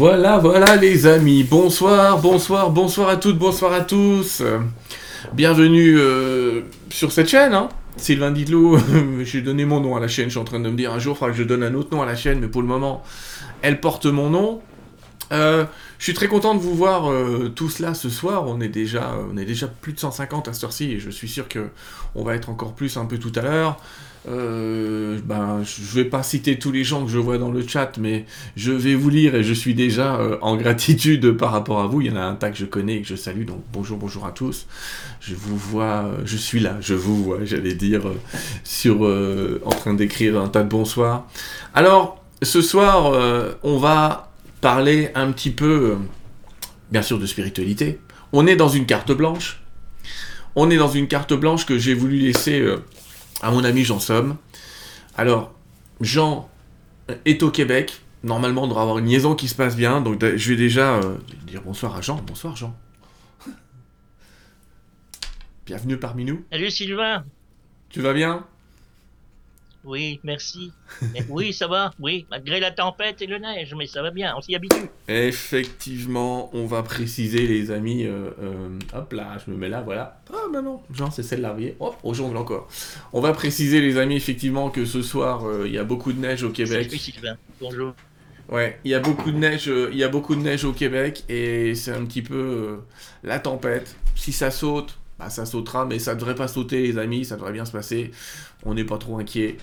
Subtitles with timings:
[0.00, 1.44] Voilà, voilà les amis.
[1.44, 4.42] Bonsoir, bonsoir, bonsoir à toutes, bonsoir à tous.
[5.34, 7.68] Bienvenue euh, sur cette chaîne, hein.
[7.98, 8.78] Sylvain Didlou,
[9.24, 10.98] j'ai donné mon nom à la chaîne, je suis en train de me dire un
[10.98, 12.68] jour, il faudra que je donne un autre nom à la chaîne, mais pour le
[12.68, 13.02] moment,
[13.60, 14.62] elle porte mon nom.
[15.32, 15.66] Euh,
[15.98, 18.44] je suis très content de vous voir euh, tous là ce soir.
[18.46, 19.12] On est déjà,
[19.82, 21.68] plus de 150 à ce heure-ci et je suis sûr que
[22.14, 23.76] on va être encore plus un peu tout à l'heure.
[24.28, 27.96] Euh, ben, je vais pas citer tous les gens que je vois dans le chat,
[27.98, 31.86] mais je vais vous lire et je suis déjà euh, en gratitude par rapport à
[31.86, 32.02] vous.
[32.02, 33.96] Il y en a un tas que je connais et que je salue, donc bonjour,
[33.96, 34.66] bonjour à tous.
[35.20, 38.02] Je vous vois, euh, je suis là, je vous vois, j'allais dire,
[38.64, 39.02] sur,
[39.64, 41.26] en train d'écrire un tas de bonsoir.
[41.74, 43.12] Alors, ce soir,
[43.62, 45.96] on va parler un petit peu,
[46.90, 48.00] bien sûr, de spiritualité.
[48.32, 49.62] On est dans une carte blanche.
[50.56, 52.62] On est dans une carte blanche que j'ai voulu laisser
[53.42, 54.36] à mon ami Jean Somme.
[55.16, 55.52] Alors,
[56.00, 56.48] Jean
[57.24, 58.00] est au Québec.
[58.22, 60.00] Normalement, on devrait avoir une liaison qui se passe bien.
[60.00, 62.22] Donc, je vais déjà euh, dire bonsoir à Jean.
[62.26, 62.76] Bonsoir, Jean.
[65.66, 66.44] Bienvenue parmi nous.
[66.50, 67.24] Salut, Sylvain.
[67.88, 68.44] Tu vas bien?
[69.84, 70.72] Oui, merci.
[71.28, 74.40] oui, ça va, oui, malgré la tempête et le neige, mais ça va bien, on
[74.40, 74.90] s'y habitue.
[75.08, 78.04] Effectivement, on va préciser, les amis.
[78.04, 80.20] Euh, euh, hop là, je me mets là, voilà.
[80.32, 81.76] Ah, bah non, genre, c'est celle-là, vous voyez.
[81.80, 82.68] Hop, au jongle encore.
[83.12, 86.20] On va préciser, les amis, effectivement, que ce soir, euh, il y a beaucoup de
[86.20, 86.88] neige au Québec.
[86.92, 87.94] Oui, Sylvain, bonjour.
[88.50, 91.22] Ouais, il y a beaucoup de neige, il y a beaucoup de neige au Québec
[91.28, 92.80] et c'est un petit peu
[93.22, 93.94] la tempête.
[94.16, 97.52] Si ça saute, bah, ça sautera, mais ça devrait pas sauter, les amis, ça devrait
[97.52, 98.10] bien se passer.
[98.64, 99.58] On n'est pas trop inquiet.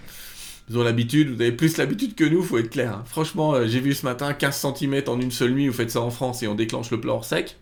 [0.70, 2.94] Ils ont l'habitude, vous avez plus l'habitude que nous, faut être clair.
[2.94, 3.04] Hein.
[3.08, 6.02] Franchement, euh, j'ai vu ce matin 15 cm en une seule nuit, vous faites ça
[6.02, 7.58] en France et on déclenche le plat hors sec.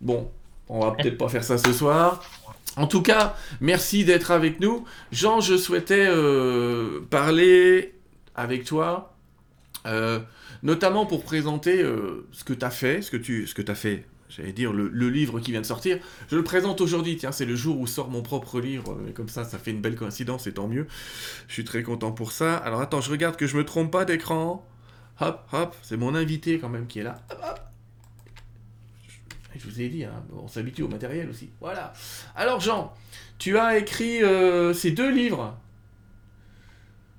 [0.00, 0.30] Bon,
[0.68, 2.22] on va peut-être pas faire ça ce soir.
[2.76, 4.86] En tout cas, merci d'être avec nous.
[5.12, 7.92] Jean, je souhaitais euh, parler
[8.34, 9.14] avec toi,
[9.86, 10.20] euh,
[10.62, 11.84] notamment pour présenter
[12.32, 15.60] ce que tu fait, ce que tu as fait j'allais dire, le, livre qui vient
[15.60, 15.98] de sortir.
[16.30, 19.28] Je le présente aujourd'hui, tiens, c'est le jour où sort mon propre livre, mais comme
[19.28, 20.86] ça, ça fait une belle coïncidence, et tant mieux.
[21.48, 22.56] Je suis très content pour ça.
[22.56, 24.66] Alors attends, je regarde que je me trompe pas d'écran.
[25.20, 27.16] Hop, hop, c'est mon invité quand même qui est là.
[29.56, 31.50] Je vous ai dit, hein, on s'habitue au matériel aussi.
[31.60, 31.92] Voilà.
[32.36, 32.94] Alors Jean,
[33.38, 35.56] tu as écrit euh, ces deux livres.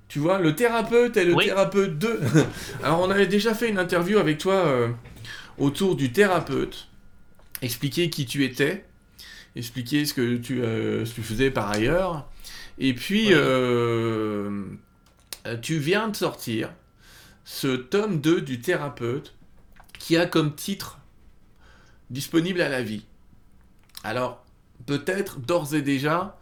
[0.08, 2.20] Tu vois, le thérapeute et le thérapeute 2.
[2.82, 4.88] Alors on avait déjà fait une interview avec toi euh,
[5.58, 6.89] autour du thérapeute
[7.62, 8.84] expliquer qui tu étais,
[9.56, 12.28] expliquer ce que tu, euh, tu faisais par ailleurs.
[12.78, 14.64] Et puis, euh,
[15.62, 16.72] tu viens de sortir
[17.44, 19.34] ce tome 2 du thérapeute
[19.98, 20.98] qui a comme titre
[22.10, 23.04] disponible à la vie.
[24.02, 24.44] Alors,
[24.86, 26.38] peut-être d'ores et déjà,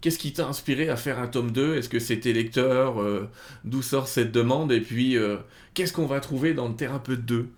[0.00, 3.30] qu'est-ce qui t'a inspiré à faire un tome 2 Est-ce que c'était lecteur euh,
[3.64, 4.72] D'où sort cette demande?
[4.72, 5.16] Et puis,
[5.74, 7.48] qu'est-ce qu'on va trouver dans le thérapeute 2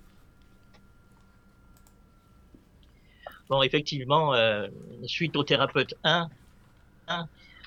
[3.49, 4.69] Bon, effectivement, euh,
[5.05, 6.29] suite au thérapeute 1,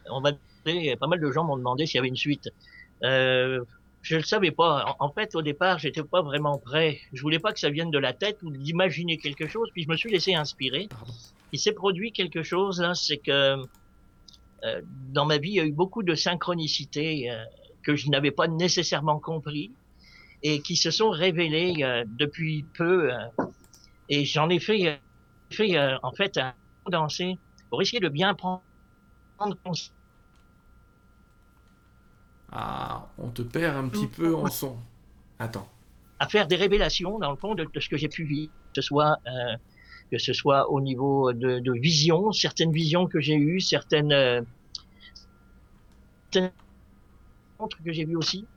[0.09, 0.31] on va
[0.99, 2.49] pas mal de gens m'ont demandé s'il y avait une suite.
[3.03, 3.63] Euh,
[4.01, 4.95] je ne le savais pas.
[4.99, 6.99] En, fait, au départ, j'étais pas vraiment prêt.
[7.13, 9.69] Je voulais pas que ça vienne de la tête ou d'imaginer quelque chose.
[9.73, 10.87] Puis je me suis laissé inspirer.
[11.51, 13.57] Il s'est produit quelque chose là, c'est que
[14.63, 14.81] euh,
[15.13, 17.43] dans ma vie, il y a eu beaucoup de synchronicités euh,
[17.83, 19.71] que je n'avais pas nécessairement compris
[20.43, 23.11] et qui se sont révélées euh, depuis peu.
[24.09, 24.99] et j'en ai fait
[25.51, 26.53] fait euh, en fait un
[26.87, 27.37] danser
[27.69, 28.61] pour essayer de bien prendre
[29.63, 29.93] conscience.
[32.51, 34.77] Ah, on te perd un petit peu en son.
[35.37, 35.67] Attends.
[36.19, 38.87] À faire des révélations dans le fond de, ce que j'ai pu vivre, que ce
[38.87, 39.55] soit euh,
[40.11, 44.41] que ce soit au niveau de, de vision, certaines visions que j'ai eues, certaines, euh,
[46.31, 46.51] certaines
[47.83, 48.47] que j'ai vues aussi,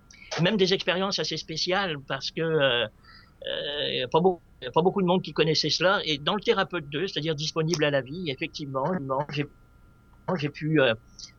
[0.41, 4.83] même des expériences assez spéciales parce que euh, euh, pas beaucoup il n'y a pas
[4.83, 6.01] beaucoup de monde qui connaissait cela.
[6.05, 8.85] Et dans le thérapeute 2, c'est-à-dire disponible à la vie, effectivement,
[10.37, 10.95] j'ai pu euh,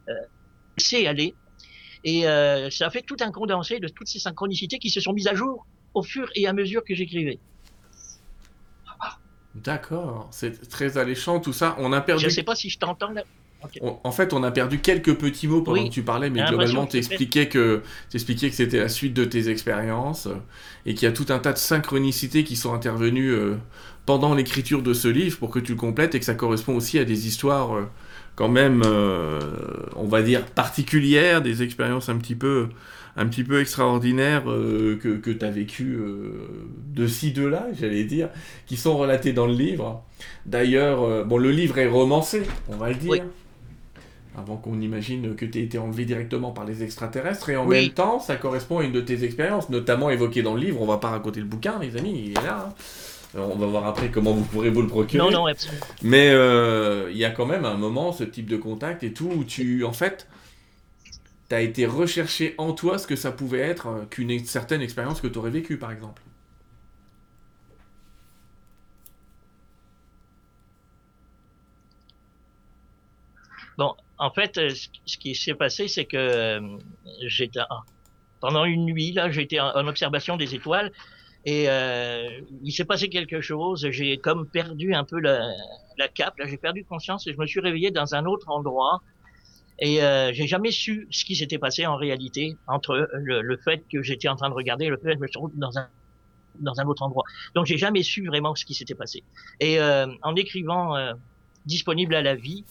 [0.09, 0.13] euh,
[0.77, 1.33] laisser aller.
[2.03, 5.13] Et euh, ça a fait tout un condensé de toutes ces synchronicités qui se sont
[5.13, 7.39] mises à jour au fur et à mesure que j'écrivais.
[9.55, 11.77] D'accord, c'est très alléchant tout ça.
[11.79, 12.23] On a perdu.
[12.23, 13.23] Je ne sais pas si je t'entends là
[14.03, 16.97] en fait, on a perdu quelques petits mots pendant que tu parlais, mais globalement, tu
[16.97, 17.81] expliquais que,
[18.11, 20.35] que c'était la suite de tes expériences euh,
[20.85, 23.55] et qu'il y a tout un tas de synchronicités qui sont intervenues euh,
[24.05, 26.99] pendant l'écriture de ce livre pour que tu le complètes et que ça correspond aussi
[26.99, 27.83] à des histoires euh,
[28.35, 28.81] quand même,
[29.95, 32.69] on va dire, particulières, des expériences un petit peu,
[33.15, 35.99] un petit peu extraordinaires que, que tu as vécues
[36.95, 38.29] de ci, de là, j'allais dire,
[38.65, 40.03] qui sont relatées dans le livre.
[40.47, 43.23] D'ailleurs, bon, le livre est romancé, on va le dire.
[44.37, 47.85] Avant qu'on imagine que tu aies été enlevé directement par les extraterrestres, et en Oui.
[47.85, 50.81] même temps, ça correspond à une de tes expériences, notamment évoquée dans le livre.
[50.81, 52.69] On va pas raconter le bouquin, les amis, il est là.
[52.69, 52.73] hein.
[53.35, 55.17] On va voir après comment vous pourrez vous le procurer.
[55.23, 55.83] Non, non, absolument.
[56.03, 59.27] Mais euh, il y a quand même un moment, ce type de contact et tout,
[59.35, 60.27] où tu, en fait,
[61.49, 65.27] t'as été recherché en toi ce que ça pouvait être euh, qu'une certaine expérience que
[65.27, 66.21] tu aurais vécue, par exemple.
[73.77, 74.69] Bon, en fait, euh,
[75.05, 76.77] ce qui s'est passé, c'est que euh,
[77.27, 77.83] j'étais en-
[78.39, 80.93] pendant une nuit là, j'étais en, observation des étoiles
[81.43, 83.85] et euh, il s'est passé quelque chose.
[83.91, 85.41] J'ai comme perdu un peu la,
[85.97, 86.39] la cape.
[86.39, 89.01] Là, j'ai perdu conscience et je me suis réveillé dans un autre endroit.
[89.79, 94.01] Et euh, j'ai jamais su ce qui s'était passé en réalité entre le, fait que
[94.03, 95.89] j'étais en train de regarder le fait que je me retrouvé dans un
[96.59, 97.25] dans un autre endroit.
[97.55, 99.23] Donc j'ai jamais su vraiment ce qui s'était passé.
[99.59, 100.95] Et en écrivant
[101.65, 102.63] disponible à la vie,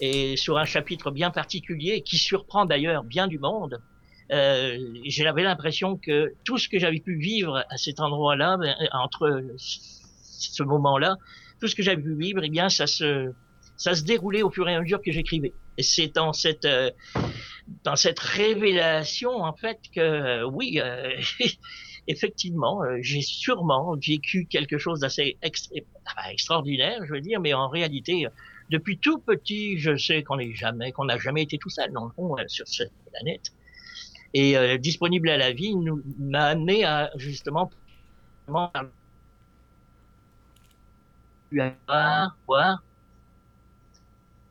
[0.00, 3.80] et sur un chapitre bien particulier qui surprend d'ailleurs bien du monde.
[4.32, 9.42] Euh, j'avais l'impression que tout ce que j'avais pu vivre à cet endroit-là, ben, entre
[9.56, 11.16] ce moment-là,
[11.60, 13.32] tout ce que j'avais pu vivre, eh bien, ça se,
[13.76, 15.52] ça se déroulait au fur et à mesure que j'écrivais.
[15.76, 16.90] Et c'est dans cette, euh,
[17.84, 21.10] dans cette révélation, en fait, que euh, oui, euh,
[22.06, 25.74] effectivement, euh, j'ai sûrement vécu quelque chose d'assez extra-
[26.30, 28.26] extraordinaire, je veux dire, mais en réalité,
[28.70, 32.04] depuis tout petit, je sais qu'on n'est jamais, qu'on n'a jamais été tout seul dans
[32.06, 33.52] le fond euh, sur cette planète.
[34.32, 37.70] Et euh, disponible à la vie nous m'a amené à justement
[38.46, 38.70] voir,
[42.46, 42.82] voir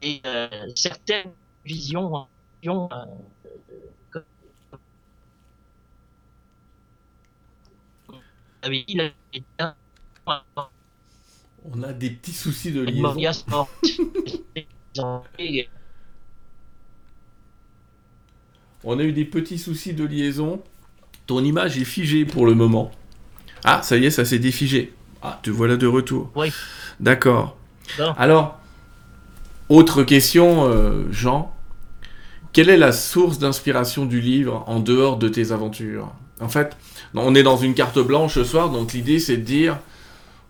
[0.02, 1.32] et euh, certaines
[1.66, 2.28] visions,
[2.62, 3.06] visions euh,
[11.66, 13.68] On a des petits soucis de liaison.
[18.84, 20.62] On a eu des petits soucis de liaison.
[21.28, 22.92] Ton image est figée pour le moment.
[23.64, 24.94] Ah, ça y est, ça s'est défigé.
[25.22, 26.32] Ah, te voilà de retour.
[26.36, 26.52] Oui.
[27.00, 27.58] D'accord.
[28.18, 28.60] Alors,
[29.68, 31.54] autre question, euh, Jean.
[32.52, 36.12] Quelle est la source d'inspiration du livre en dehors de tes aventures?
[36.40, 36.76] En fait,
[37.14, 39.78] on est dans une carte blanche ce soir, donc l'idée c'est de dire,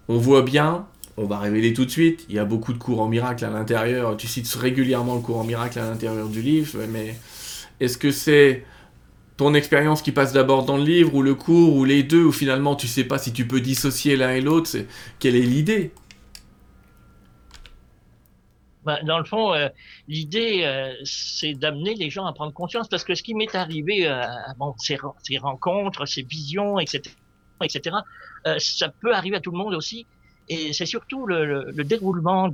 [0.07, 0.85] on voit bien,
[1.19, 4.16] on va révéler tout de suite, il y a beaucoup de courants miracles à l'intérieur,
[4.16, 7.16] tu cites régulièrement le courant miracle à l'intérieur du livre, mais
[7.81, 8.63] est-ce que c'est
[9.36, 12.31] ton expérience qui passe d'abord dans le livre, ou le cours, ou les deux, ou
[12.31, 14.88] finalement tu sais pas si tu peux dissocier l'un et l'autre, c'est...
[15.19, 15.92] quelle est l'idée?
[18.86, 19.68] Ben, dans le fond, euh,
[20.07, 24.07] l'idée, euh, c'est d'amener les gens à prendre conscience, parce que ce qui m'est arrivé,
[24.07, 24.24] euh,
[24.57, 27.13] bon, ces, ces rencontres, ces visions, etc.,
[27.62, 27.98] etc.,
[28.48, 30.06] euh, ça peut arriver à tout le monde aussi.
[30.50, 32.50] Et c'est surtout le, le- le déroulement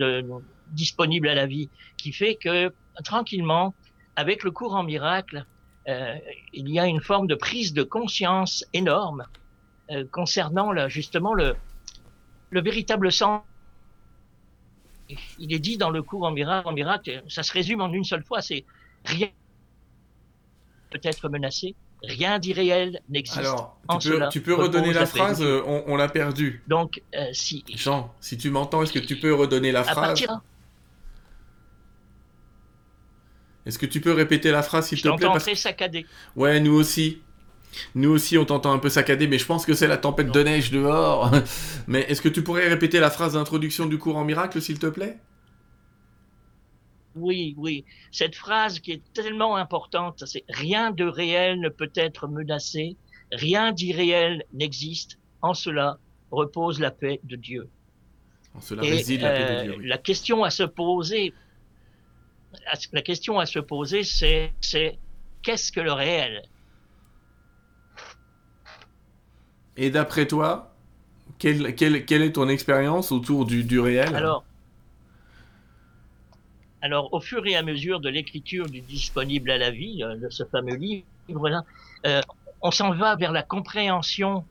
[0.67, 3.75] disponible à la vie qui fait que tranquillement,
[4.15, 5.45] avec le cours en miracle,
[5.87, 6.15] euh,
[6.53, 9.25] il y a une forme de prise de conscience énorme
[9.91, 11.55] euh, concernant justement le,
[12.51, 13.43] le véritable sens.
[15.37, 18.03] Il est dit dans le cours en miracle, en miracle, ça se résume en une
[18.03, 18.65] seule fois, c'est
[19.03, 19.29] rien
[20.89, 21.75] peut être menacé,
[22.07, 23.37] rien d'irréel n'existe.
[23.37, 26.63] Alors, en tu peux, cela tu peux redonner la phrase, euh, on, on l'a perdu.
[26.67, 29.95] Donc, euh, si Jean, si tu m'entends, est-ce que tu peux redonner la à phrase
[29.95, 30.41] partir,
[33.65, 36.05] Est-ce que tu peux répéter la phrase, s'il te plaît parce- très saccadé.
[36.35, 37.21] Ouais, nous aussi.
[37.93, 40.43] Nous aussi, on t'entend un peu saccadé, mais je pense que c'est la tempête de
[40.43, 41.31] neige dehors.
[41.87, 44.85] mais est-ce que tu pourrais répéter la phrase d'introduction du cours en miracle, s'il te
[44.87, 45.17] plaît
[47.15, 47.85] Oui, oui.
[48.11, 52.97] Cette phrase qui est tellement importante, c'est rien de réel ne peut être menacé,
[53.31, 55.17] rien d'irréel n'existe.
[55.41, 55.97] En cela
[56.31, 57.69] repose la paix de Dieu.
[58.53, 59.75] En cela Et réside la paix de euh, Dieu.
[59.79, 59.87] oui.
[59.87, 61.33] la question à se poser,
[62.91, 64.97] la question à se poser, c'est, c'est
[65.41, 66.43] qu'est-ce que le réel?
[69.77, 70.73] Et d'après toi,
[71.37, 74.15] quelle, quelle, quelle est ton expérience autour du, du réel?
[74.15, 74.45] Alors,
[76.81, 80.29] alors, au fur et à mesure de l'écriture du disponible à la vie, euh, de
[80.29, 81.63] ce fameux livre-là,
[82.05, 82.21] euh,
[82.61, 84.45] on s'en va vers la compréhension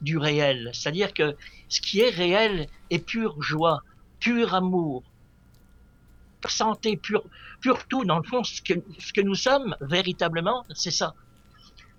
[0.00, 0.70] du réel.
[0.72, 1.36] C'est-à-dire que
[1.68, 3.82] ce qui est réel est pure joie,
[4.18, 5.02] pur amour,
[6.40, 7.22] pure santé, pur,
[7.60, 8.04] pur tout.
[8.04, 11.14] Dans le fond, ce que, ce que nous sommes véritablement, c'est ça.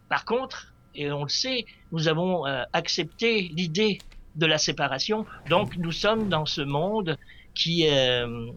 [0.10, 4.00] Par contre, et on le sait, nous avons euh, accepté l'idée
[4.36, 5.25] de la séparation.
[5.50, 7.18] Donc, nous sommes dans ce monde
[7.53, 8.48] qui, euh,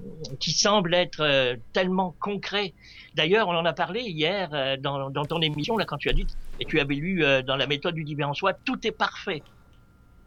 [0.40, 2.72] qui semble être euh, tellement concret.
[3.14, 6.12] D'ailleurs, on en a parlé hier euh, dans, dans ton émission, là, quand tu as
[6.12, 6.26] dit,
[6.60, 9.42] et tu avais lu dans la méthode du divin en soi, tout est parfait.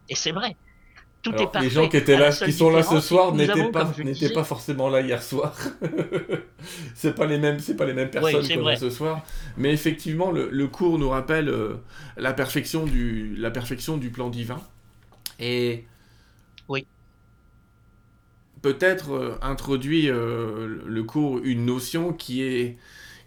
[0.09, 0.55] Et c'est vrai.
[1.21, 1.61] tout est parfait.
[1.61, 4.89] Les gens qui étaient là, qui sont là ce soir, n'étaient pas, n'étaient pas forcément
[4.89, 5.55] là hier soir.
[6.95, 9.23] c'est pas les mêmes, c'est pas les mêmes personnes oui, qu'on ce soir.
[9.55, 11.77] Mais effectivement, le, le cours nous rappelle euh,
[12.17, 14.61] la perfection du, la perfection du plan divin.
[15.39, 15.85] Et
[16.67, 16.85] oui.
[18.61, 22.77] Peut-être euh, introduit euh, le cours une notion qui est,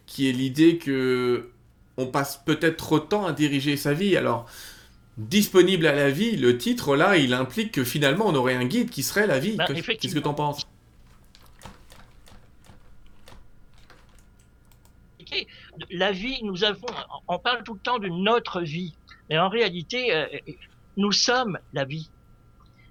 [0.06, 1.50] qui est l'idée que
[1.96, 4.16] on passe peut-être trop de temps à diriger sa vie.
[4.16, 4.46] Alors
[5.18, 8.90] disponible à la vie, le titre là, il implique que finalement on aurait un guide
[8.90, 9.56] qui serait la vie.
[9.56, 10.66] Bah, Qu'est-ce que tu en penses?
[15.90, 16.88] La vie, nous avons,
[17.28, 18.94] on parle tout le temps de notre vie,
[19.28, 20.26] mais en réalité, euh,
[20.96, 22.10] nous sommes la vie.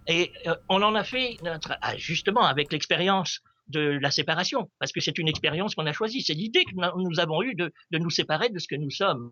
[0.09, 1.37] Et euh, on en a fait
[1.81, 6.23] ah, justement avec l'expérience de la séparation, parce que c'est une expérience qu'on a choisie.
[6.23, 9.31] C'est l'idée que nous avons eue de, nous séparer de ce que nous sommes.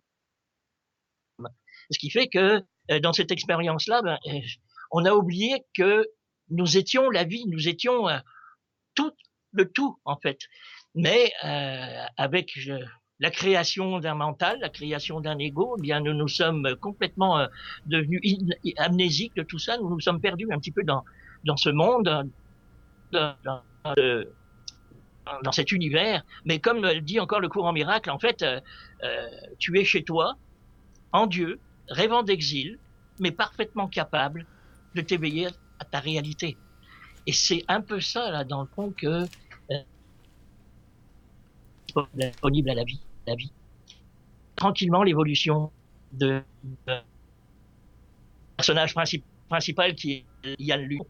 [1.90, 4.40] Ce qui fait que euh, dans cette expérience-là, ben, euh,
[4.92, 6.06] on a oublié que
[6.50, 8.06] nous étions la vie, nous étions
[8.94, 9.12] tout,
[9.52, 10.40] le tout en fait.
[10.96, 11.34] Mais
[12.16, 12.58] avec
[13.20, 17.48] la création d'un mental, la création d'un ego, eh bien nous nous sommes complètement
[17.86, 18.22] devenus
[18.78, 19.78] amnésiques de tout ça.
[19.78, 21.04] Nous nous sommes perdus un petit peu dans
[21.44, 22.30] dans ce monde,
[23.12, 23.64] dans, dans,
[25.44, 26.24] dans cet univers.
[26.46, 28.60] Mais comme le dit encore le courant miracle, en fait, euh,
[29.60, 30.36] tu es chez toi,
[31.12, 31.60] en Dieu,
[31.90, 32.80] rêvant d'exil,
[33.20, 34.46] mais parfaitement capable
[34.96, 35.48] de t'éveiller
[35.80, 36.58] à ta réalité.
[37.26, 39.26] Et c'est un peu ça, là, dans le fond, que
[39.72, 39.84] euh,
[42.14, 43.52] disponible à la vie, la vie.
[44.56, 45.72] Tranquillement, l'évolution
[46.14, 46.42] de,
[46.88, 46.94] de,
[48.56, 48.96] personnage
[49.50, 51.06] principal qui est Yann Luno.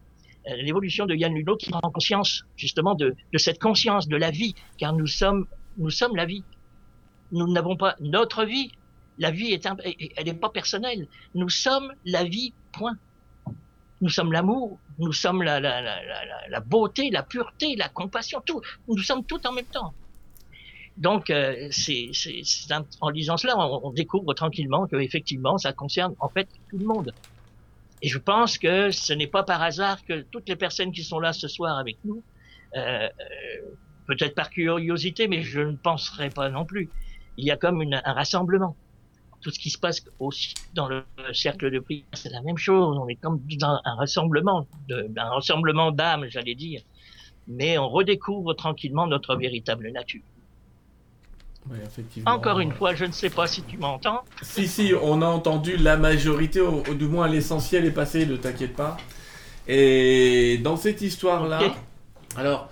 [0.48, 4.30] Euh, l'évolution de Yann Luno qui prend conscience, justement, de, de cette conscience de la
[4.30, 5.46] vie, car nous sommes,
[5.78, 6.44] nous sommes la vie.
[7.32, 8.72] Nous n'avons pas notre vie,
[9.18, 9.66] la vie est,
[10.16, 11.08] elle n'est pas personnelle.
[11.34, 12.96] Nous sommes la vie, point.
[14.00, 18.60] Nous sommes l'amour, nous sommes la, la, la, la, beauté, la pureté, la compassion, tout.
[18.86, 19.92] Nous sommes tout en même temps.
[20.98, 21.70] Donc, euh,
[23.00, 27.14] en lisant cela, on, découvre tranquillement que effectivement, ça concerne en fait tout le monde.
[28.02, 31.20] Et je pense que ce n'est pas par hasard que toutes les personnes qui sont
[31.20, 32.22] là ce soir avec nous,
[32.76, 33.10] euh, euh
[34.06, 36.88] peut-être par curiosité, mais je ne penserai pas non plus,
[37.36, 38.74] il y a comme un rassemblement
[39.40, 42.96] tout ce qui se passe aussi dans le cercle de prière, c'est la même chose.
[42.98, 46.82] On est comme dans un rassemblement, de, un rassemblement d'âmes, j'allais dire.
[47.46, 50.22] Mais on redécouvre tranquillement notre véritable nature.
[51.70, 52.30] Oui, effectivement.
[52.30, 54.24] Encore une fois, je ne sais pas si tu m'entends.
[54.42, 58.74] Si, si, on a entendu la majorité, ou, du moins l'essentiel est passé, ne t'inquiète
[58.74, 58.96] pas.
[59.66, 61.60] Et dans cette histoire-là,
[62.36, 62.70] alors,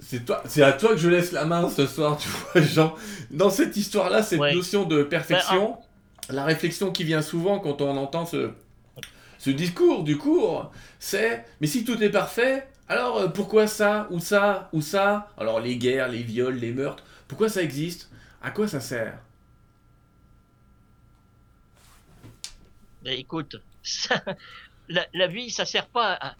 [0.00, 2.94] c'est toi, c'est à toi que je laisse la main ce soir, tu vois, Jean.
[3.30, 5.76] Dans cette histoire-là, cette notion de perfection,
[6.30, 8.50] la réflexion qui vient souvent quand on entend ce,
[9.38, 14.18] ce discours du cours, c'est mais si tout est parfait, alors euh, pourquoi ça ou
[14.18, 15.28] ça ou ça?
[15.38, 18.10] Alors les guerres, les viols, les meurtres, pourquoi ça existe?
[18.42, 19.18] À quoi ça sert?
[23.04, 23.56] Écoute,
[24.88, 26.34] la, vie, ça sert pas à...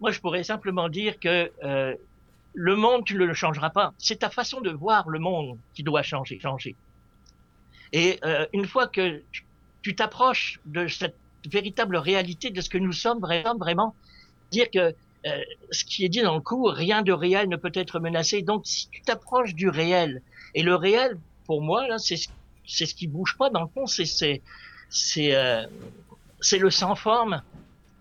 [0.00, 1.94] Moi, je pourrais simplement dire que euh,
[2.54, 3.92] le monde, tu ne le changeras pas.
[3.98, 6.74] C'est ta façon de voir le monde qui doit changer, changer.
[7.92, 9.22] Et euh, une fois que
[9.82, 11.16] tu t'approches de cette
[11.46, 13.94] véritable réalité de ce que nous sommes vraiment, vraiment
[14.50, 14.94] dire que
[15.26, 18.42] euh, ce qui est dit dans le cours, rien de réel ne peut être menacé.
[18.42, 20.22] Donc, si tu t'approches du réel,
[20.54, 22.16] et le réel, pour moi, là, c'est
[22.66, 24.42] c'est ce qui bouge pas dans le fond, c'est c'est
[24.88, 25.66] c'est euh,
[26.40, 27.42] c'est le sans forme,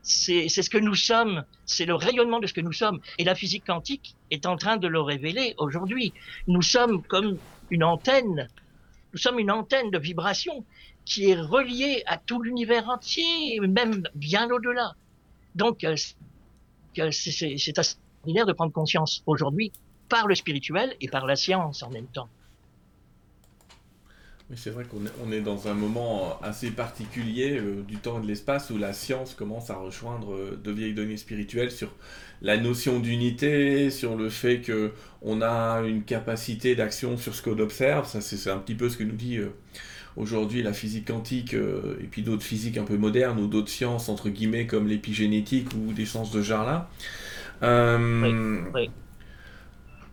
[0.01, 2.99] c'est ce que nous sommes, c'est le rayonnement de ce que nous sommes.
[3.17, 6.13] Et la physique quantique est en train de le révéler aujourd'hui.
[6.47, 7.38] Nous sommes comme
[7.69, 8.47] une antenne,
[9.13, 10.63] nous sommes une antenne de vibration
[11.05, 14.93] qui est reliée à tout l'univers entier, même bien au-delà.
[15.55, 15.95] Donc, euh,
[17.12, 19.72] c'est extraordinaire de prendre conscience aujourd'hui
[20.08, 22.29] par le spirituel et par la science en même temps.
[24.50, 28.17] Mais c'est vrai qu'on est, on est dans un moment assez particulier euh, du temps
[28.17, 31.93] et de l'espace où la science commence à rejoindre euh, de vieilles données spirituelles sur
[32.41, 34.91] la notion d'unité, sur le fait que
[35.22, 38.08] on a une capacité d'action sur ce qu'on observe.
[38.08, 39.50] Ça, c'est un petit peu ce que nous dit euh,
[40.16, 44.30] aujourd'hui la physique quantique et puis d'autres physiques un peu modernes ou d'autres sciences entre
[44.30, 46.89] guillemets comme l'épigénétique ou des sciences de genre là.
[48.74, 48.89] oui.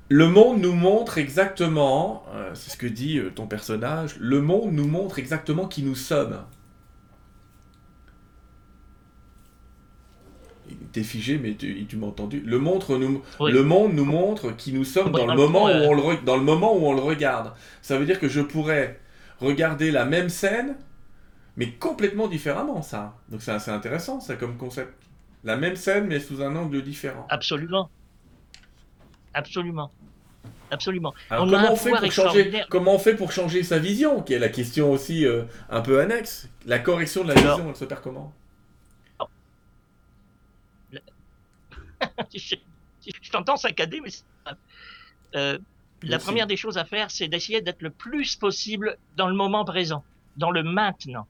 [0.08, 4.72] Le monde nous montre exactement, euh, c'est ce que dit euh, ton personnage, le monde
[4.72, 6.38] nous montre exactement qui nous sommes.
[10.92, 12.40] T'es figé, mais tu, m'as entendu.
[12.44, 15.94] Le, montre nous, le monde nous montre qui nous sommes dans le, moment où on
[15.94, 17.52] le, dans le moment où on le regarde.
[17.82, 18.98] Ça veut dire que je pourrais
[19.40, 20.76] regarder la même scène,
[21.56, 23.16] mais complètement différemment, ça.
[23.28, 24.92] Donc c'est assez intéressant, ça, comme concept.
[25.44, 27.26] La même scène, mais sous un angle différent.
[27.28, 27.90] Absolument.
[29.34, 29.90] Absolument.
[30.70, 31.14] Absolument.
[31.30, 34.38] Alors, comment, on fait pour changer, comment on fait pour changer sa vision Qui est
[34.38, 36.48] la question aussi euh, un peu annexe.
[36.64, 38.32] La correction de la vision, elle se perd comment?
[42.34, 44.10] Je t'entends saccader, mais
[45.34, 45.58] euh,
[46.02, 49.64] la première des choses à faire, c'est d'essayer d'être le plus possible dans le moment
[49.64, 50.04] présent,
[50.36, 51.26] dans le maintenant.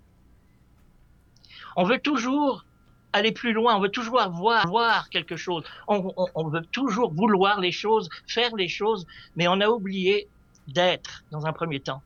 [1.76, 2.64] On veut toujours
[3.12, 7.60] aller plus loin, on veut toujours voir, voir quelque chose, on, on, veut toujours vouloir
[7.60, 9.06] les choses, faire les choses,
[9.36, 10.28] mais on a oublié
[10.68, 12.02] d'être dans un premier temps.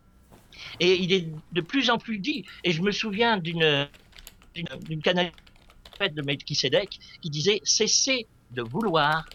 [0.78, 3.88] Et il est de plus en plus dit, et je me souviens d'une
[5.02, 5.34] canalisation
[6.08, 9.26] de Melchisedec qui disait cessez de vouloir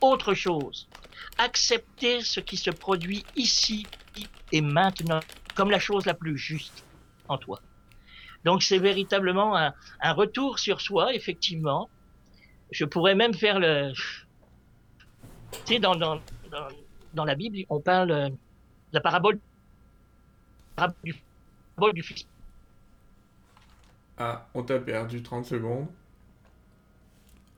[0.00, 0.87] autre chose.
[1.38, 3.86] Accepter ce qui se produit ici
[4.52, 5.20] et maintenant
[5.54, 6.84] comme la chose la plus juste
[7.28, 7.60] en toi.
[8.44, 11.90] Donc c'est véritablement un, retour sur soi, effectivement.
[12.70, 13.92] Je pourrais même faire le...
[15.52, 16.20] Tu sais, dans, dans,
[17.14, 18.36] dans, la Bible, on parle de
[18.92, 19.40] la parabole,
[21.02, 21.14] du,
[21.74, 22.26] parabole du fils.
[24.18, 25.88] Ah, on t'a perdu 30 secondes.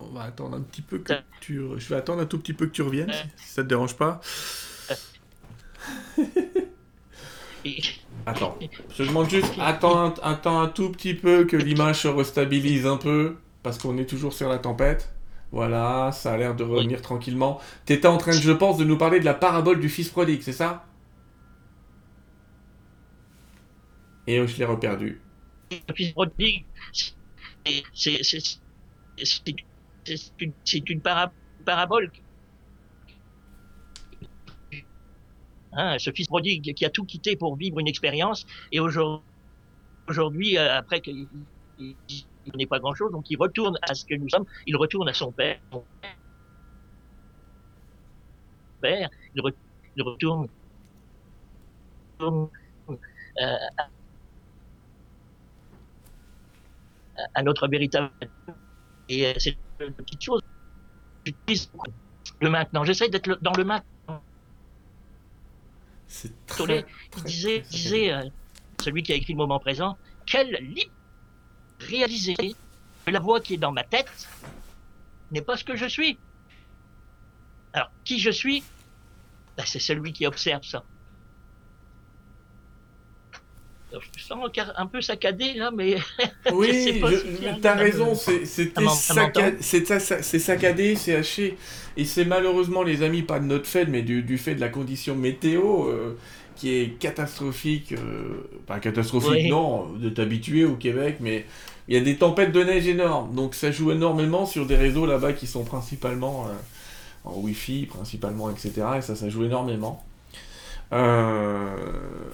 [0.00, 1.61] On va attendre un petit peu que tu...
[1.76, 4.21] Je vais attendre un tout petit peu que tu reviennes, si ça te dérange pas.
[8.26, 8.59] Attends,
[8.95, 13.37] je demande juste, attends, attends un tout petit peu que l'image se restabilise un peu,
[13.62, 15.12] parce qu'on est toujours sur la tempête.
[15.52, 17.61] Voilà, ça a l'air de revenir tranquillement.
[17.85, 20.52] T'étais en train, je pense, de nous parler de la parabole du fils prodigue, c'est
[20.52, 20.87] ça?
[24.26, 25.21] Et je l'ai reperdu.
[25.88, 26.64] Le fils prodigue,
[27.95, 28.14] c'est
[30.40, 30.52] une,
[30.88, 32.11] une parabole
[35.73, 40.78] Hein, ce fils prodigue qui a tout quitté pour vivre une expérience, et aujourd'hui, euh,
[40.78, 41.28] après qu'il
[42.57, 45.30] n'est pas grand-chose, donc il retourne à ce que nous sommes, il retourne à son
[45.30, 45.60] père.
[48.80, 50.49] père il, retourne,
[52.21, 53.56] euh,
[57.34, 58.10] à, notre véritable.
[59.08, 60.43] Et euh, c'est une petite chose.
[61.25, 61.71] J'utilise
[62.40, 62.84] le maintenant.
[62.84, 64.23] J'essaie d'être dans le maintenant
[66.10, 66.84] c'est très,
[67.19, 68.25] il disait, disait euh,
[68.80, 70.90] celui qui a écrit le moment présent, quelle libre
[71.78, 74.28] réaliser que la voix qui est dans ma tête
[75.30, 76.19] n'est pas ce que je suis.
[77.73, 78.64] Alors, qui je suis?
[79.56, 80.84] Ben, C'est celui qui observe ça.
[84.16, 84.38] Je sens
[84.76, 85.96] un peu saccadé là, mais.
[86.52, 87.02] Oui,
[87.60, 88.44] t'as raison, c'est
[90.38, 91.56] saccadé, c'est haché.
[91.96, 95.14] Et c'est malheureusement, les amis, pas de notre fait, mais du, fait de la condition
[95.14, 96.16] météo euh,
[96.56, 97.92] qui est catastrophique.
[97.92, 101.46] Euh, pas catastrophique, non, de t'habituer au Québec, mais
[101.88, 103.34] il y a des tempêtes de neige énormes.
[103.34, 106.52] Donc ça joue énormément sur des réseaux là-bas qui sont principalement euh,
[107.24, 108.72] en Wi-Fi, principalement, etc.
[108.98, 110.04] Et ça, ça joue énormément.
[110.92, 111.76] Euh,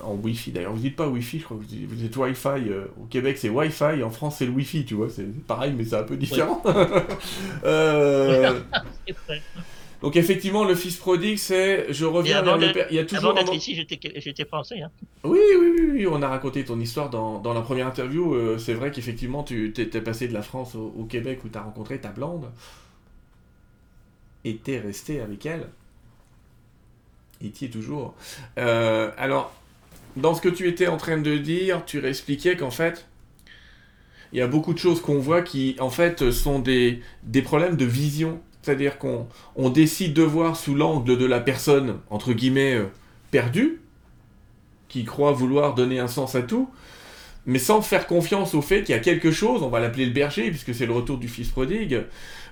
[0.02, 2.70] en Wi-Fi d'ailleurs, vous dites pas Wi-Fi, je crois que vous, êtes Wi-Fi.
[2.70, 5.84] Euh, au Québec c'est Wi-Fi, en France c'est le Wi-Fi, tu vois, c'est pareil mais
[5.84, 6.62] c'est un peu différent.
[7.64, 8.60] euh...
[10.02, 12.86] Donc effectivement, le fils prodigue, c'est je reviens vers le père.
[12.90, 14.80] Il y a toujours avant d'être ici, j'étais français.
[14.80, 14.90] Hein.
[15.24, 18.34] Oui, oui, oui, oui, on a raconté ton histoire dans, dans la première interview.
[18.34, 21.58] Euh, c'est vrai qu'effectivement, tu t'es passé de la France au, au Québec où tu
[21.58, 22.46] as rencontré ta blonde
[24.44, 25.68] et t'es resté avec elle.
[27.42, 28.14] Est toujours.
[28.58, 29.54] Euh, alors,
[30.16, 33.06] dans ce que tu étais en train de dire, tu réexpliquais qu'en fait,
[34.32, 37.76] il y a beaucoup de choses qu'on voit qui, en fait, sont des, des problèmes
[37.76, 38.40] de vision.
[38.62, 42.86] C'est-à-dire qu'on on décide de voir sous l'angle de la personne, entre guillemets, euh,
[43.30, 43.80] perdue,
[44.88, 46.68] qui croit vouloir donner un sens à tout,
[47.44, 50.12] mais sans faire confiance au fait qu'il y a quelque chose, on va l'appeler le
[50.12, 52.02] berger, puisque c'est le retour du fils prodigue,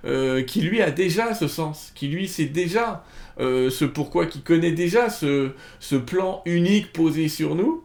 [0.06, 3.04] euh, qui lui a déjà ce sens, qui lui sait déjà
[3.40, 5.52] euh, ce pourquoi, qui connaît déjà ce,
[6.04, 7.82] plan unique posé sur nous.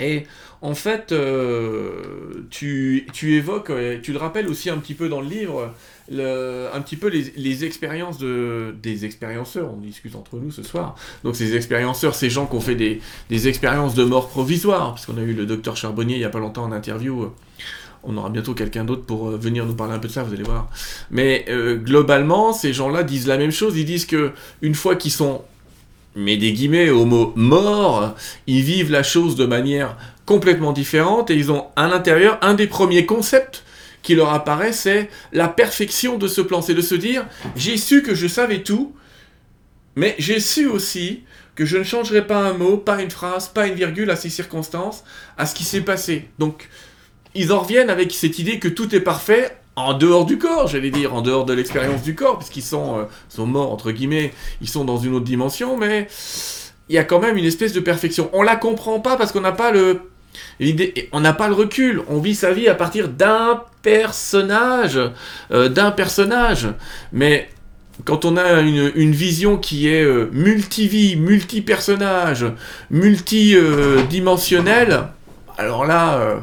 [0.00, 0.24] Et
[0.62, 3.70] en fait, euh, tu, évoques,
[4.02, 5.74] tu le rappelles aussi un petit peu dans le livre,
[6.10, 10.96] un petit peu les, expériences de, des expérienceurs, on discute entre nous ce soir.
[11.24, 15.04] Donc ces expérienceurs, ces gens qui ont fait des, des expériences de mort provisoire, parce
[15.04, 17.30] qu'on a eu le docteur Charbonnier il n'y a pas longtemps en interview
[18.06, 20.32] on aura bientôt quelqu'un d'autre pour euh, venir nous parler un peu de ça, vous
[20.32, 20.68] allez voir.
[21.10, 23.76] Mais euh, globalement, ces gens-là disent la même chose.
[23.76, 25.42] Ils disent que une fois qu'ils sont,
[26.14, 28.14] mais des guillemets, au mot mort,
[28.46, 32.66] ils vivent la chose de manière complètement différente et ils ont à l'intérieur un des
[32.66, 33.64] premiers concepts
[34.02, 36.60] qui leur apparaît, c'est la perfection de ce plan.
[36.62, 38.94] C'est de se dire, j'ai su que je savais tout,
[39.96, 43.66] mais j'ai su aussi que je ne changerai pas un mot, pas une phrase, pas
[43.66, 45.04] une virgule à ces circonstances,
[45.38, 46.28] à ce qui s'est passé.
[46.38, 46.68] Donc,
[47.34, 50.90] ils en reviennent avec cette idée que tout est parfait en dehors du corps, j'allais
[50.90, 54.68] dire, en dehors de l'expérience du corps, puisqu'ils sont, euh, sont morts, entre guillemets, ils
[54.68, 56.06] sont dans une autre dimension, mais
[56.88, 58.30] il y a quand même une espèce de perfection.
[58.32, 60.00] On la comprend pas parce qu'on n'a pas le...
[61.12, 64.98] On n'a pas le recul, on vit sa vie à partir d'un personnage,
[65.52, 66.66] euh, d'un personnage.
[67.12, 67.48] Mais
[68.04, 72.46] quand on a une, vision qui est euh, multi-vie, multi-personnage,
[72.90, 75.04] multi-dimensionnelle,
[75.56, 76.40] alors là,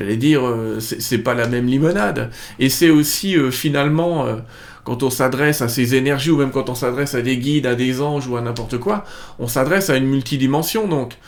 [0.00, 2.30] j'allais dire, euh, c'est pas la même limonade.
[2.58, 4.36] Et c'est aussi euh, finalement, euh,
[4.82, 7.74] quand on s'adresse à ces énergies, ou même quand on s'adresse à des guides, à
[7.74, 9.04] des anges ou à n'importe quoi,
[9.38, 10.88] on s'adresse à une multidimension.
[10.88, 11.18] Donc,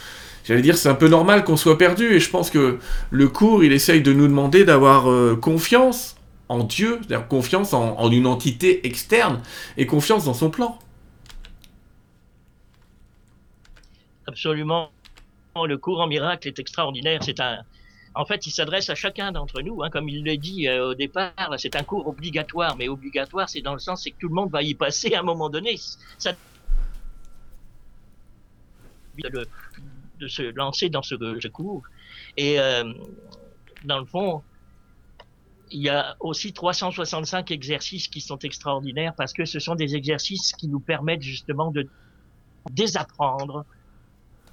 [0.45, 2.15] j'allais dire, c'est un peu normal qu'on soit perdu.
[2.15, 2.79] Et je pense que
[3.11, 5.05] le cours, il essaye de nous demander d'avoir
[5.41, 6.17] confiance
[6.49, 9.43] en Dieu, c'est-à-dire confiance en, en une entité externe
[9.77, 10.79] et confiance dans son plan.
[14.27, 14.91] Absolument.
[15.63, 17.21] Le cours en miracle est extraordinaire.
[17.23, 17.59] C'est un,
[18.15, 20.95] en fait, il s'adresse à chacun d'entre nous, hein, comme il l'a dit euh, au
[20.95, 21.33] départ.
[21.57, 24.51] C'est un cours obligatoire, mais obligatoire, c'est dans le sens c'est que tout le monde
[24.51, 25.77] va y passer à un moment donné.
[26.19, 26.35] Ça
[29.19, 29.47] de,
[30.21, 31.83] de se lancer dans ce, cours.
[32.37, 32.93] Et euh,
[33.85, 34.43] dans le fond,
[35.71, 40.53] il y a aussi 365 exercices qui sont extraordinaires parce que ce sont des exercices
[40.53, 41.89] qui nous permettent justement de
[42.71, 43.65] désapprendre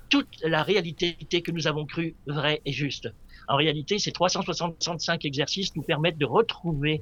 [0.09, 3.09] toute la réalité que nous avons cru vraie et juste.
[3.49, 7.01] En réalité, ces 365 exercices nous permettent de retrouver,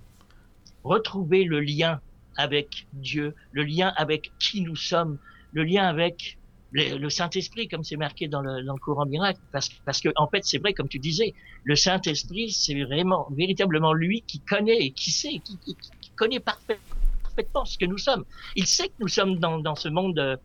[0.86, 1.99] retrouver le lien
[2.38, 5.17] avec Dieu, le lien avec qui nous sommes,
[5.51, 6.38] le lien avec
[6.71, 9.39] le, Saint-Esprit, comme c'est marqué dans le, dans le courant miracle.
[9.51, 11.33] Parce, parce que, en fait, c'est vrai, comme tu disais,
[11.65, 15.75] le Saint-Esprit, c'est vraiment, véritablement lui qui connaît et qui sait, qui, qui,
[16.15, 18.23] connaît parfaitement ce que nous sommes.
[18.55, 20.38] Il sait que nous sommes dans, ce monde euh,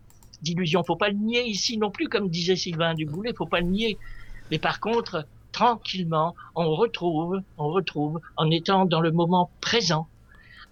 [0.43, 0.83] d'illusions.
[0.85, 3.99] Faut pas le nier ici non plus, comme disait Sylvain Duboulet, faut pas le nier.
[4.51, 5.27] Mais par contre,
[5.62, 10.09] tranquillement, on retrouve, on retrouve, en étant dans le moment présent,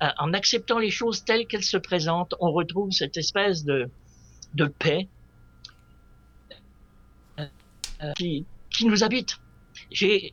[0.02, 3.88] euh, en acceptant les choses telles qu'elles se présentent, on retrouve cette espèce de,
[4.54, 5.08] de paix
[7.38, 9.38] euh, qui, qui nous habite.
[9.92, 10.32] J'ai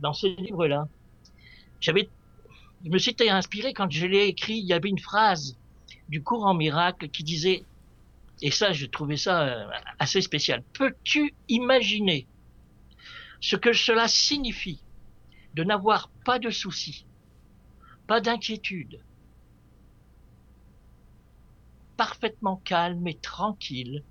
[0.00, 0.86] dans ce livre-là,
[1.80, 2.10] j'avais,
[2.84, 4.58] je me suis inspiré quand je l'ai écrit.
[4.58, 5.56] Il y avait une phrase
[6.10, 7.64] du courant miracle qui disait
[8.40, 10.62] et ça, j'ai trouvé ça euh, assez spécial.
[10.72, 12.26] Peux-tu imaginer
[13.40, 14.82] ce que cela signifie
[15.54, 17.06] de n'avoir pas de soucis,
[18.06, 19.00] pas d'inquiétude,
[21.96, 24.04] parfaitement calme et tranquille?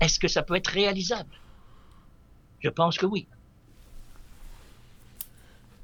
[0.00, 1.40] Est-ce que ça peut être réalisable?
[2.58, 3.28] Je pense que oui.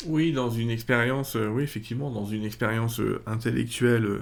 [0.06, 4.20] Oui, dans une expérience, euh, oui, effectivement, dans une expérience euh, intellectuelle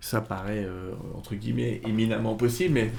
[0.00, 2.90] ça paraît, euh, entre guillemets, éminemment possible, mais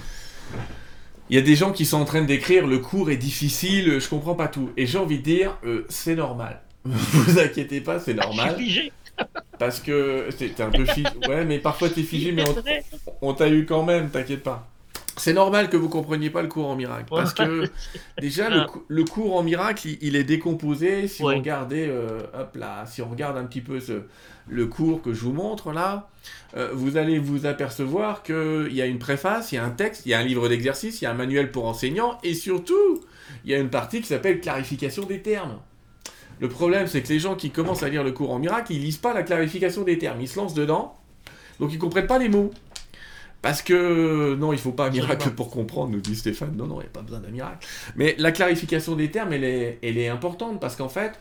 [1.30, 4.10] il y a des gens qui sont en train d'écrire le cours est difficile, je
[4.10, 4.71] comprends pas tout.
[4.77, 6.62] Et j'ai envie de dire, euh, c'est normal.
[6.86, 8.56] vous inquiétez pas, c'est normal.
[8.58, 8.91] figé.
[9.58, 11.10] Parce que t'es un peu figé.
[11.27, 12.43] Ouais, mais parfois t'es figé, mais
[13.21, 14.69] on, t'a eu quand même, t'inquiète pas.
[15.17, 17.06] C'est normal que vous compreniez pas le cours en miracle.
[17.10, 17.69] Parce que
[18.21, 18.49] déjà,
[18.88, 21.08] le, cours en miracle, il, est décomposé.
[21.08, 24.03] Si on regardez, euh, hop là, si on regarde un petit peu ce,
[24.49, 26.10] le cours que je vous montre là,
[26.56, 30.06] euh, vous allez vous apercevoir qu'il y a une préface, il y a un texte,
[30.06, 33.01] il y a un livre d'exercice, il y a un manuel pour enseignants, et surtout,
[33.43, 35.60] il y a une partie qui s'appelle clarification des termes.
[36.39, 38.82] Le problème, c'est que les gens qui commencent à lire le cours en miracle, ils
[38.82, 40.95] lisent pas la clarification des termes, ils se lancent dedans,
[41.60, 42.51] donc ils comprennent pas les mots.
[43.41, 46.56] Parce que non, il faut pas un miracle pour comprendre, nous dit Stéphane.
[46.58, 47.67] Non, non, il n'y a pas besoin d'un miracle.
[47.95, 51.13] Mais la clarification des termes, elle est, elle est importante parce qu'en fait,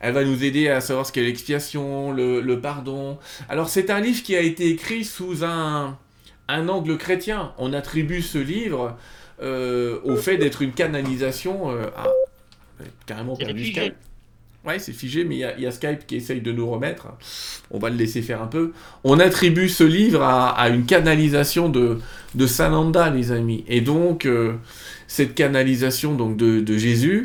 [0.00, 3.18] elle va nous aider à savoir ce qu'est l'expiation, le, pardon.
[3.48, 5.98] Alors c'est un livre qui a été écrit sous un,
[6.48, 7.52] un angle chrétien.
[7.58, 8.96] On attribue ce livre
[9.42, 11.70] euh, au fait d'être une canalisation.
[11.70, 12.06] Euh, à...
[13.06, 13.72] carrément perdu.
[14.66, 17.08] Ouais, c'est figé, mais il y, a Skype qui essaye de nous remettre.
[17.70, 18.72] On va le laisser faire un peu.
[19.04, 21.98] On attribue ce livre à, une canalisation de,
[22.34, 23.64] de Sananda, les amis.
[23.68, 24.54] Et donc, euh,
[25.06, 27.24] cette canalisation donc, de, de Jésus,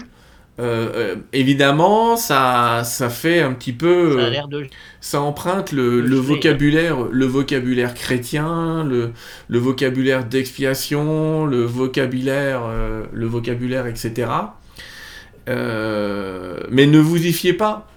[0.60, 4.20] euh, euh, évidemment, ça, ça fait un petit peu.
[4.20, 4.68] Ça, a de...
[5.00, 9.12] ça emprunte le, le vocabulaire, le vocabulaire chrétien, le,
[9.48, 14.30] le vocabulaire d'expiation, le vocabulaire, euh, le vocabulaire, etc.
[15.50, 17.88] mais ne vous y fiez pas.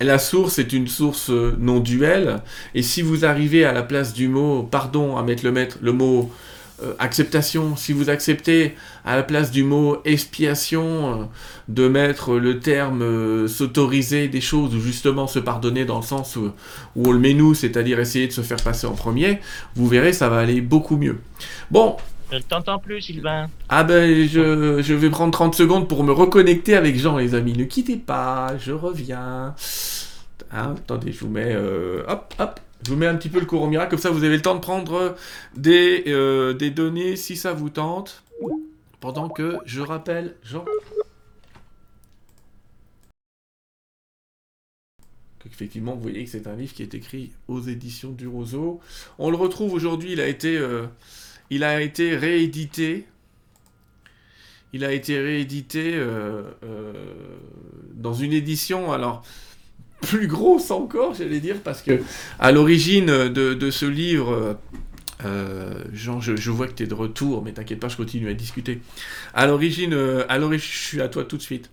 [0.00, 2.40] La source est une source non duelle,
[2.74, 6.30] et si vous arrivez à la place du mot pardon à mettre le, mot
[6.82, 8.74] euh, acceptation, si vous acceptez
[9.04, 11.24] à la place du mot expiation euh,
[11.68, 16.36] de mettre le terme euh, s'autoriser des choses ou justement se pardonner dans le sens
[16.36, 16.52] où
[16.96, 19.40] on le met nous, c'est-à-dire essayer de se faire passer en premier,
[19.76, 21.18] vous verrez ça va aller beaucoup mieux.
[21.70, 21.96] Bon,
[22.30, 23.50] Je ne t'entends plus, Sylvain.
[23.68, 27.54] Ah ben, je, je, vais prendre 30 secondes pour me reconnecter avec Jean, les amis.
[27.54, 29.54] Ne quittez pas, je reviens.
[30.52, 31.52] Hein, attendez, je vous mets...
[31.52, 32.60] Euh, hop, hop.
[32.84, 34.54] Je vous mets un petit peu le courant miracle, comme ça vous avez le temps
[34.54, 35.16] de prendre
[35.54, 38.22] des, euh, des données si ça vous tente.
[39.00, 40.64] Pendant que je rappelle Jean.
[45.46, 48.80] Effectivement, vous voyez que c'est un livre qui est écrit aux éditions du Roseau.
[49.18, 50.56] On le retrouve aujourd'hui, il a été...
[50.56, 50.86] Euh,
[51.50, 53.06] il a été réédité.
[54.72, 56.92] Il a été réédité euh, euh,
[57.94, 59.24] dans une édition, alors
[60.00, 62.00] plus grosse encore, j'allais dire, parce que
[62.38, 64.58] à l'origine de, ce livre,
[65.24, 68.34] euh, Jean, je, vois que tu es de retour, mais t'inquiète pas, je continue à
[68.34, 68.80] discuter.
[69.34, 71.70] À l'origine, je suis à toi tout de suite.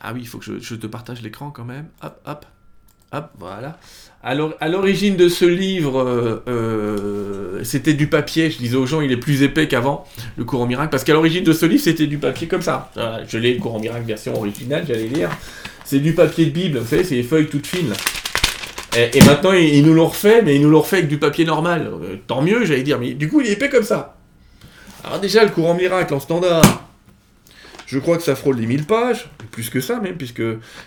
[0.00, 1.88] Ah oui, il faut que je te partage l'écran quand même.
[2.02, 2.46] Hop, hop.
[3.14, 3.78] Hop, voilà.
[4.22, 8.50] Alors, à l'origine de ce livre, euh, euh, c'était du papier.
[8.50, 11.44] Je disais aux gens, il est plus épais qu'avant, le courant miracle, parce qu'à l'origine
[11.44, 12.90] de ce livre, c'était du papier comme ça.
[13.28, 15.30] je l'ai, le courant miracle version originale, j'allais lire.
[15.84, 17.92] C'est du papier de Bible, vous savez, c'est les feuilles toutes fines.
[18.96, 21.90] Et, maintenant, ils, nous l'ont refait, mais ils nous l'ont refait avec du papier normal.
[21.92, 24.16] Euh, tant mieux, j'allais dire, mais du coup, il est épais comme ça.
[25.04, 26.83] Alors déjà, le courant miracle en standard,
[27.86, 30.42] je crois que ça frôle les 1000 pages, plus que ça même, puisque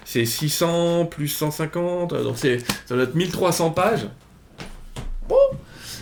[0.05, 4.07] c'est 600 plus 150, donc c'est, ça doit être 1300 pages.
[5.27, 5.35] Bon,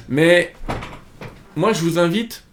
[0.10, 0.54] mais
[1.56, 2.44] moi je vous invite.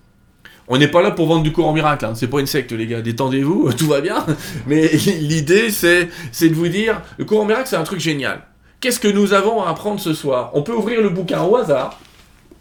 [0.69, 2.15] On n'est pas là pour vendre du courant miracle, hein.
[2.15, 4.25] c'est pas une secte les gars, détendez-vous, tout va bien.
[4.67, 4.89] Mais
[5.21, 8.43] l'idée c'est, c'est de vous dire, le courant miracle c'est un truc génial.
[8.81, 10.51] Qu'est-ce que nous avons à apprendre ce soir?
[10.55, 12.01] On peut ouvrir le bouquin au hasard.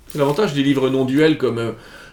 [0.07, 1.71] C'est l'avantage des livres non duels comme euh,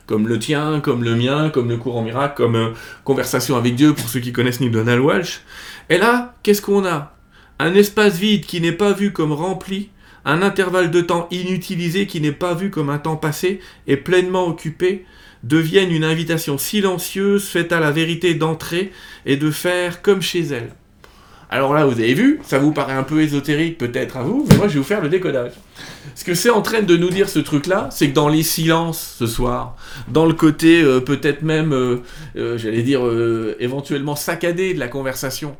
[0.09, 2.71] comme le tien, comme le mien, comme le courant miracle, comme euh,
[3.05, 5.42] Conversation avec Dieu pour ceux qui connaissent Neil Donald Walsh.
[5.90, 7.14] Et là, qu'est-ce qu'on a?
[7.59, 9.90] Un espace vide qui n'est pas vu comme rempli,
[10.25, 14.47] un intervalle de temps inutilisé qui n'est pas vu comme un temps passé et pleinement
[14.47, 15.05] occupé,
[15.42, 18.92] deviennent une invitation silencieuse faite à la vérité d'entrer
[19.27, 20.71] et de faire comme chez elle.
[21.51, 24.57] Alors là, vous avez vu, ça vous paraît un peu ésotérique peut-être à vous, mais
[24.57, 25.53] moi je vais vous faire le décodage.
[26.15, 29.17] Ce que c'est en train de nous dire ce truc-là, c'est que dans les silences
[29.19, 29.75] ce soir,
[30.09, 32.03] dans le côté euh, peut-être même, euh,
[32.37, 33.01] euh, j'allais dire,
[33.61, 35.57] éventuellement saccadé de la conversation,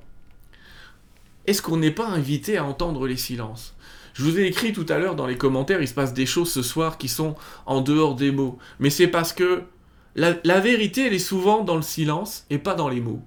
[1.46, 3.74] est-ce qu'on n'est pas invité à entendre les silences?
[4.12, 6.53] Je vous ai écrit tout à l'heure dans les commentaires, il se passe des choses
[6.53, 8.59] ce soir qui sont en dehors des mots.
[8.79, 9.62] Mais c'est parce que
[10.16, 13.22] la, la vérité, elle est souvent dans le silence et pas dans les mots.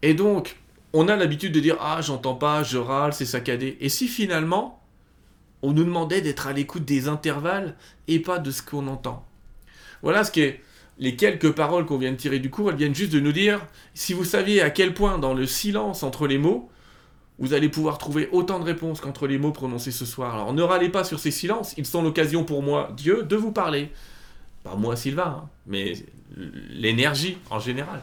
[0.00, 0.56] Et donc,
[0.92, 3.76] on a l'habitude de dire Ah, j'entends pas, je râle, c'est saccadé.
[3.80, 4.82] Et si finalement,
[5.62, 7.76] on nous demandait d'être à l'écoute des intervalles
[8.08, 9.24] et pas de ce qu'on entend
[10.02, 10.60] Voilà ce qui est.
[10.98, 13.66] Les quelques paroles qu'on vient de tirer du cours, elles viennent juste de nous dire
[13.94, 16.68] si vous saviez à quel point dans le silence entre les mots,
[17.38, 20.34] vous allez pouvoir trouver autant de réponses qu'entre les mots prononcés ce soir.
[20.34, 23.52] Alors ne râlez pas sur ces silences, ils sont l'occasion pour moi, Dieu, de vous
[23.52, 23.90] parler.
[24.62, 25.94] Pas moi, Sylvain, hein, mais
[26.36, 28.00] l'énergie en général.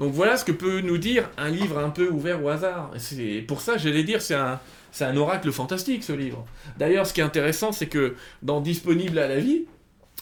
[0.00, 2.90] Donc voilà ce que peut nous dire un livre un peu ouvert au hasard.
[2.98, 4.60] C'est pour ça, j'allais dire, c'est un,
[4.92, 6.44] c'est un oracle fantastique ce livre.
[6.78, 9.64] D'ailleurs, ce qui est intéressant, c'est que dans Disponible à la vie,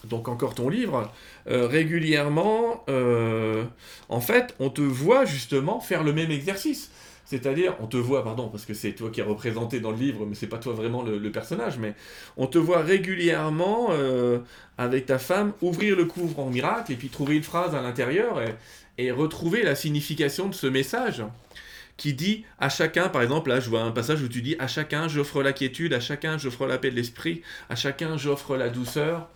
[0.05, 1.11] donc encore ton livre,
[1.49, 3.65] euh, régulièrement, euh,
[4.09, 6.91] en fait, on te voit justement faire le même exercice.
[7.25, 10.27] C'est-à-dire, on te voit, pardon, parce que c'est toi qui es représenté dans le livre,
[10.27, 11.95] mais c'est pas toi vraiment le, personnage, mais
[12.37, 14.41] on te voit régulièrement euh,
[14.77, 18.43] avec ta femme ouvrir le couvre en miracle et puis trouver une phrase à l'intérieur
[18.43, 18.55] et,
[18.99, 21.23] et retrouver la signification de ce message
[21.97, 24.67] qui dit à chacun, par exemple, là je vois un passage où tu dis à
[24.67, 28.71] chacun j'offre la quiétude, à chacun j'offre la paix de l'esprit, à chacun j'offre la
[28.71, 29.29] douceur,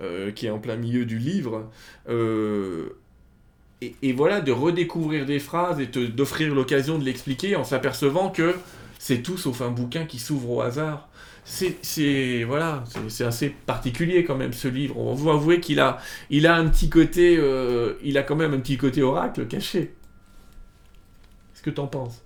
[0.00, 1.70] euh, qui est en plein milieu du livre.
[2.08, 2.90] Euh,
[3.80, 8.56] et, voilà, de redécouvrir des phrases et d'offrir l'occasion de l'expliquer en s'apercevant que
[8.98, 11.08] c'est tout sauf un bouquin qui s'ouvre au hasard
[11.48, 14.98] c'est voilà, c'est assez particulier quand même ce livre.
[14.98, 15.98] On va avouer qu'il a,
[16.30, 19.94] il a un petit côté, euh, il a quand même un petit côté oracle caché.
[21.52, 22.22] Qu'est-ce que t'en penses?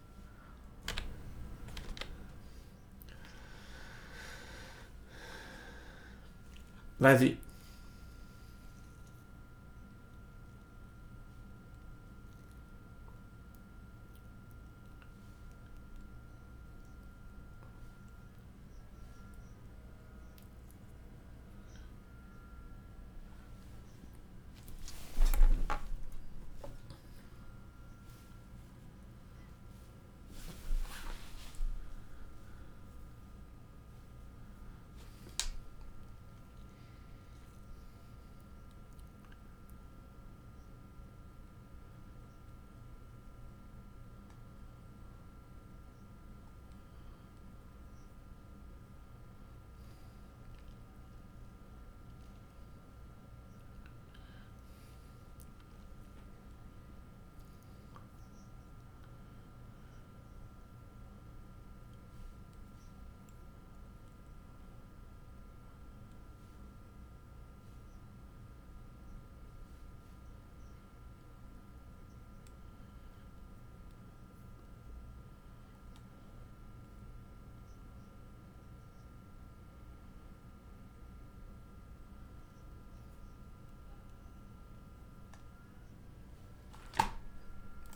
[7.01, 7.37] Vas-y.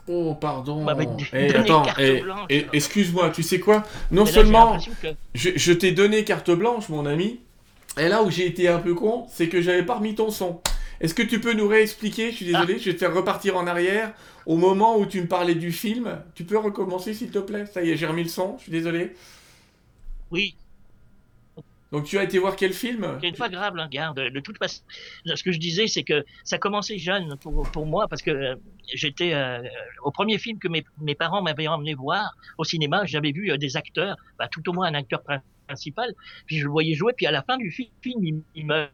[0.08, 0.84] Oh, pardon.
[0.84, 0.96] Bah,
[1.32, 3.82] Eh, attends, eh, eh, excuse-moi, tu sais quoi?
[4.10, 7.40] Non là, seulement que- je, je t'ai donné carte blanche, mon ami,
[7.98, 10.60] et là où j'ai été un peu con, c'est que j'avais pas remis ton son.
[11.00, 12.30] Est-ce que tu peux nous réexpliquer?
[12.30, 12.60] Je suis Ah.
[12.60, 14.12] désolé, je vais te faire repartir en arrière.
[14.46, 17.66] Au moment où tu me parlais du film, tu peux recommencer s'il te plaît?
[17.66, 19.12] Ça y est, j'ai remis le son, je suis désolé.
[20.30, 20.54] Oui,
[21.96, 23.18] Donc tu as été voir quel film?
[23.22, 24.20] C'est pas grave, hein, garde.
[24.20, 24.82] De toute façon,
[25.24, 28.54] ce que je disais, c'est que ça commençait jeune pour, pour moi parce que euh,
[28.92, 29.62] j'étais euh,
[30.04, 33.06] au premier film que mes, mes parents m'avaient emmené voir au cinéma.
[33.06, 36.12] J'avais vu euh, des acteurs, bah, tout au moins un acteur prin- principal,
[36.44, 38.92] puis je le voyais jouer, puis à la fin du fi- film, il, il meurt.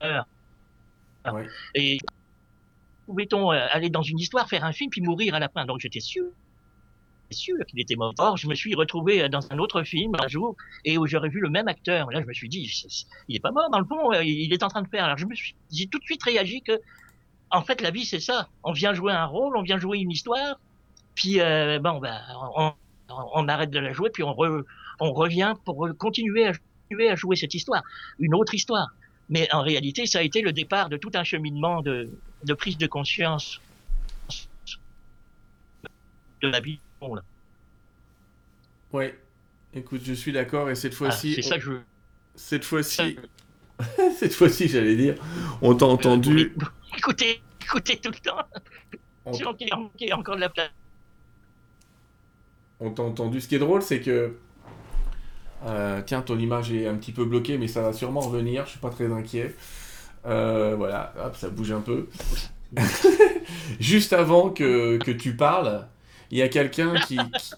[0.00, 1.46] Ouais.
[1.74, 1.98] Et
[3.06, 5.64] pouvait-on aller dans une histoire, faire un film, puis mourir à la fin?
[5.64, 6.26] Donc j'étais sûr,
[7.34, 8.14] sûr qu'il était mort.
[8.18, 11.40] Or, je me suis retrouvé dans un autre film un jour et où j'aurais vu
[11.40, 12.10] le même acteur.
[12.10, 12.70] Là, je me suis dit,
[13.28, 15.04] il est pas mort dans le fond, euh, il est en train de faire.
[15.04, 16.80] Alors, je me suis, j'ai tout de suite réagi que,
[17.50, 18.48] en fait, la vie c'est ça.
[18.62, 20.58] On vient jouer un rôle, on vient jouer une histoire,
[21.14, 22.18] puis euh, bon, ben,
[22.56, 22.72] on,
[23.08, 24.64] on arrête de la jouer, puis on, re-
[25.00, 26.52] on revient pour continuer à,
[27.16, 27.82] jouer cette histoire,
[28.18, 28.88] une autre histoire.
[29.28, 32.86] Mais en réalité, ça a été le départ de tout un cheminement de prise de
[32.86, 33.60] conscience
[36.44, 36.78] de la vie.
[37.12, 37.22] Là.
[38.92, 39.18] Ouais.
[39.72, 41.72] Écoute, je suis d'accord et cette Ah, fois-ci, c'est ça que je.
[42.36, 43.18] cette fois-ci,
[44.18, 45.16] cette fois-ci, j'allais dire,
[45.62, 46.54] on t'a entendu.
[46.60, 46.64] Euh,
[46.98, 48.38] Écoutez, écoutez tout le temps.
[49.26, 50.70] encore de la place.
[52.80, 53.40] On t'a entendu.
[53.40, 54.36] Ce qui est drôle, c'est que.
[55.64, 58.64] Euh, tiens, ton image est un petit peu bloquée, mais ça va sûrement revenir.
[58.66, 59.54] Je suis pas très inquiet.
[60.26, 62.08] Euh, voilà, hop, ça bouge un peu.
[63.80, 65.86] Juste avant que, que tu parles,
[66.34, 66.94] il y a quelqu'un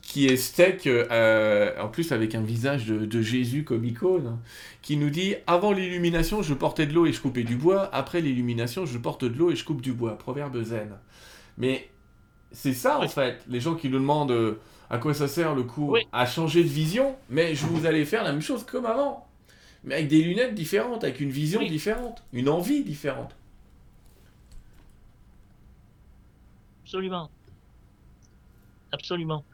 [0.03, 4.39] qui, est steak, euh, en plus avec un visage de, de Jésus comme icône,
[4.83, 7.89] qui nous dit Avant l'illumination, je portais de l'eau et je coupais du bois.
[7.95, 10.19] Après l'illumination, je porte de l'eau et je coupe du bois.
[10.19, 10.91] Proverbe zen.
[11.57, 11.89] Mais
[12.53, 14.61] c'est ça en fait, les gens qui nous demandent euh,
[14.91, 16.07] à quoi ça sert le cours, Oui.
[16.13, 19.27] à changer de vision, mais je vous allez faire la même chose comme avant,
[19.85, 21.71] mais avec des lunettes différentes, avec une vision Oui.
[21.71, 23.35] différente, une envie différente.
[26.85, 27.31] Absolument.
[28.93, 29.45] Absolument.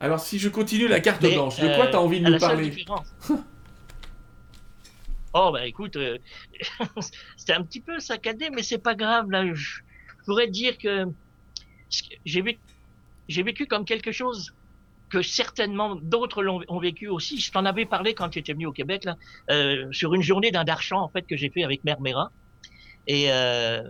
[0.00, 2.38] Alors si je continue la carte Mais, blanche, de quoi euh, t'as envie de nous
[2.38, 2.72] parler
[5.34, 6.18] oh, bah écoute, euh,
[7.36, 9.30] c'était un petit peu saccadé, mais c'est pas grave.
[9.30, 9.80] Là, je
[10.24, 11.06] pourrais dire que
[12.24, 12.42] j'ai
[13.42, 14.54] vécu, comme quelque chose
[15.10, 17.38] que certainement d'autres l'ont ont vécu aussi.
[17.38, 19.16] Je t'en avais parlé quand tu étais venu au Québec, là,
[19.50, 22.30] euh, sur une journée d'un darchan en fait que j'ai fait avec Mère Mera.
[23.06, 23.82] Et euh,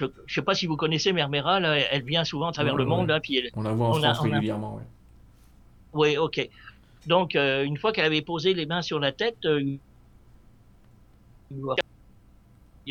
[0.00, 2.74] je, je sais pas si vous connaissez Mère Mera, là, elle vient souvent à travers
[2.74, 3.14] Ouais, le monde, ouais.
[3.14, 4.76] là, puis elle, On la voit en on a- France a- régulièrement.
[4.76, 4.82] ouais.
[5.92, 6.48] oui, ok.
[7.06, 9.76] Donc, euh, une fois qu'elle avait posé les mains sur la tête, euh,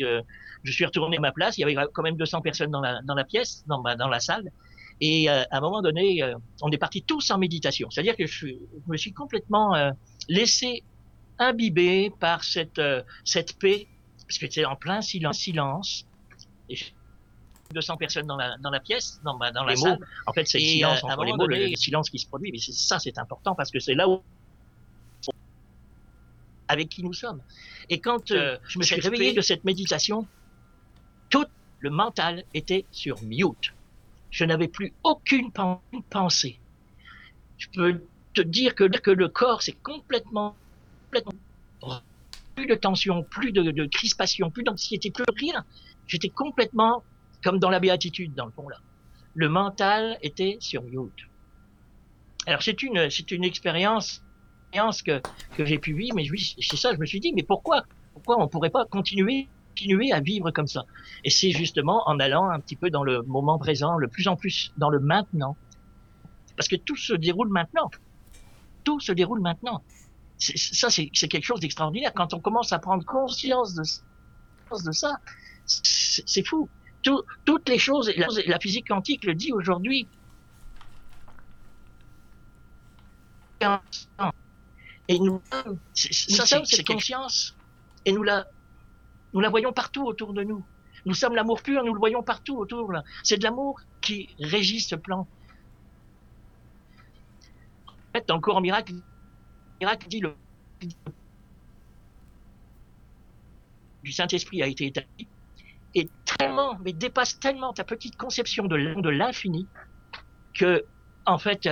[0.00, 0.22] euh,
[0.62, 1.58] je suis retourné à ma place.
[1.58, 4.50] Il y avait quand même 200 personnes dans la, dans la pièce, dans, la salle.
[5.00, 6.22] Et euh, à un moment donné,
[6.60, 7.88] on est partis tous en méditation.
[7.90, 8.46] C'est-à-dire que je,
[8.86, 9.74] me suis complètement
[10.28, 10.82] laissé
[11.38, 12.80] imbiber par cette,
[13.24, 13.86] cette paix,
[14.26, 15.38] parce que c'était en plein silence.
[15.38, 16.04] silence.
[16.68, 16.84] Et je-
[17.72, 19.98] 200 personnes dans la, dans la pièce, dans, dans la Les salle.
[19.98, 20.04] mots.
[20.26, 22.18] En fait, c'est le silence euh, un entre les mots, le, donné- le silence qui
[22.18, 22.50] se produit.
[22.52, 24.22] Mais ça, c'est important parce que c'est là où
[26.68, 27.42] avec qui nous sommes.
[27.88, 30.26] Et quand euh, je me suis réveillé de cette méditation,
[31.28, 31.44] tout
[31.78, 33.74] le mental était sur mute.
[34.30, 35.80] Je n'avais plus aucune pen-
[36.10, 36.60] pensée.
[37.58, 40.56] Je peux te dire que, que le corps c'est complètement,
[41.06, 41.32] complètement
[42.54, 45.64] plus de tension, plus de, de crispation, plus d'anxiété, plus rien.
[46.06, 47.04] J'étais complètement
[47.42, 48.78] comme dans la béatitude dans le fond là.
[49.34, 51.28] Le mental était sur mute.
[52.46, 54.22] Alors c'est une c'est une expérience
[54.68, 55.20] expérience que
[55.56, 56.92] que j'ai pu vivre, mais oui, c'est ça.
[56.94, 60.66] Je me suis dit, mais pourquoi pourquoi on pourrait pas continuer continuer à vivre comme
[60.66, 60.84] ça?
[61.24, 64.36] Et c'est justement en allant un petit peu dans le moment présent, le plus en
[64.36, 65.56] plus dans le maintenant,
[66.56, 67.90] parce que tout se déroule maintenant.
[68.84, 69.82] Tout se déroule maintenant.
[70.38, 72.12] Ça, c'est quelque chose d'extraordinaire.
[72.14, 73.82] Quand on commence à prendre conscience de,
[74.92, 75.20] ça,
[75.66, 76.68] c'est fou.
[77.02, 80.10] Tout- toutes les choses, la, la physique quantique le dit aujourd'hui.
[85.08, 85.42] Et nous,
[85.94, 87.58] ça, c'est cette conscience.
[88.04, 88.46] Et nous la,
[89.32, 90.66] nous la voyons partout autour de nous.
[91.06, 92.92] Nous sommes l'amour pur, nous le voyons partout autour.
[93.24, 95.28] C'est de l'amour qui régit ce plan.
[98.14, 98.94] En fait, dans le cours miracle,
[99.80, 100.36] miracle dit le
[104.02, 105.28] du Saint-Esprit a été établi
[105.94, 109.68] et tellement, mais dépasse tellement ta petite conception de l'in- de l'infini
[110.54, 110.86] que,
[111.26, 111.68] en fait,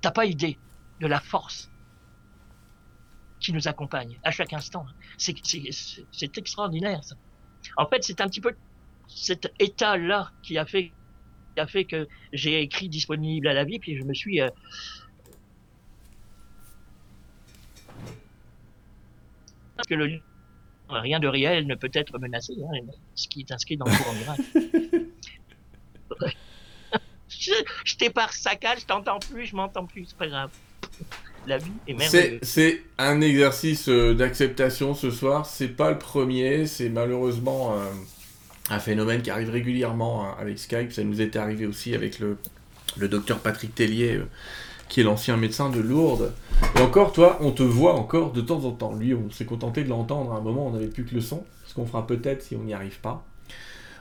[0.00, 0.60] t'as pas idée
[1.00, 1.72] de la force
[3.40, 4.86] qui nous accompagne à chaque instant.
[5.18, 7.16] C'est extraordinaire, ça.
[7.76, 8.56] En fait, c'est un petit peu
[9.08, 10.94] cet état-là qui a fait
[11.58, 14.48] a fait que j'ai écrit disponible à la vie, puis je me suis euh,
[19.88, 20.20] que le
[20.88, 22.78] rien de réel ne peut être menacé, hein,
[23.14, 24.42] ce qui est inscrit dans le courant miracle.
[27.28, 27.52] je,
[27.84, 30.50] je t'épare saccade, je t'entends plus, je m'entends plus, c'est pas grave.
[31.46, 32.40] La vie est merveilleuse.
[32.42, 35.46] C'est un exercice euh, d'acceptation ce soir.
[35.46, 36.66] C'est pas le premier.
[36.66, 37.84] C'est malheureusement euh,
[38.68, 40.92] un phénomène qui arrive régulièrement hein, avec Skype.
[40.92, 42.36] Ça nous était arrivé aussi avec le,
[42.96, 44.26] le docteur Patrick Tellier, euh,
[44.88, 46.32] qui est l'ancien médecin de Lourdes.
[46.76, 48.94] Et encore, toi, on te voit encore de temps en temps.
[48.94, 50.66] Lui, on s'est contenté de l'entendre à un moment.
[50.66, 51.44] On n'avait plus que le son.
[51.66, 53.24] Ce qu'on fera peut-être si on n'y arrive pas.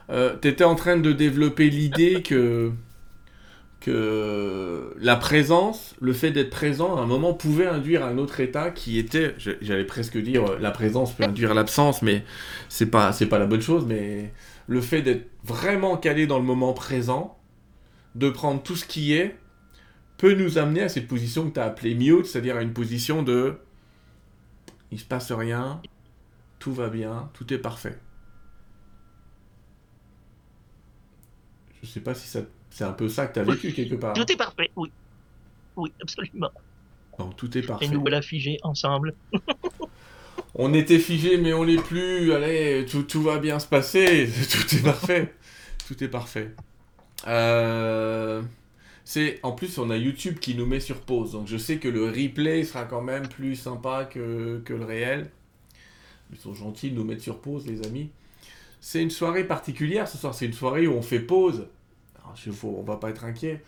[0.09, 2.71] tu étais en train de développer l'idée que
[3.85, 8.71] que la présence, le fait d'être présent à un moment pouvait induire un autre état
[8.71, 12.23] qui était, j'allais presque dire, la présence peut induire l'absence, mais
[12.67, 14.33] c'est pas, pas la bonne chose, mais
[14.65, 17.37] le fait d'être vraiment calé dans le moment présent,
[18.15, 19.35] de prendre tout ce qui est,
[20.17, 23.23] peut nous amener à cette position que tu as appelée mute, c'est-à-dire à une position
[23.23, 23.57] de
[24.91, 25.81] il se passe rien,
[26.59, 27.97] tout va bien, tout est parfait.
[31.81, 34.13] Je sais pas si ça c'est un peu ça que tu as vécu quelque part.
[34.13, 34.91] Tout est parfait, oui.
[35.77, 36.51] Oui, absolument.
[37.17, 37.85] Non, tout est parfait.
[37.85, 39.13] Et nous voilà figés ensemble.
[40.55, 42.33] on était figés, mais on n'est plus.
[42.33, 44.29] Allez, tout, tout, va bien se passer.
[44.51, 45.33] Tout est parfait.
[45.87, 46.51] tout est parfait.
[47.27, 48.41] Euh,
[49.05, 51.87] c'est en plus on a YouTube qui nous met sur pause, donc je sais que
[51.87, 55.29] le replay sera quand même plus sympa que, le réel.
[56.33, 58.09] Ils sont gentils de nous mettre sur pause, les amis.
[58.81, 60.33] C'est une soirée particulière ce soir.
[60.33, 61.67] C'est une soirée où on fait pause
[62.51, 63.63] faut, on va pas être inquiet.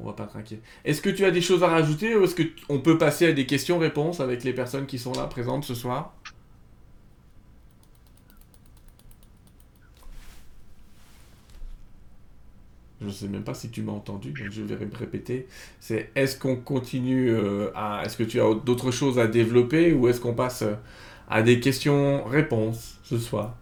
[0.00, 0.60] On va pas être inquiet.
[0.84, 2.36] Est-ce que tu as des choses à rajouter ou est-ce
[2.66, 6.14] qu'on peut passer à des questions-réponses avec les personnes qui sont là présentes ce soir?
[13.00, 15.46] Je ne sais même pas si tu m'as entendu, donc je vais me répéter.
[15.78, 18.02] C'est est-ce qu'on continue euh, à.
[18.04, 20.64] Est-ce que tu as d'autres choses à développer ou est-ce qu'on passe
[21.28, 23.56] à des questions-réponses ce soir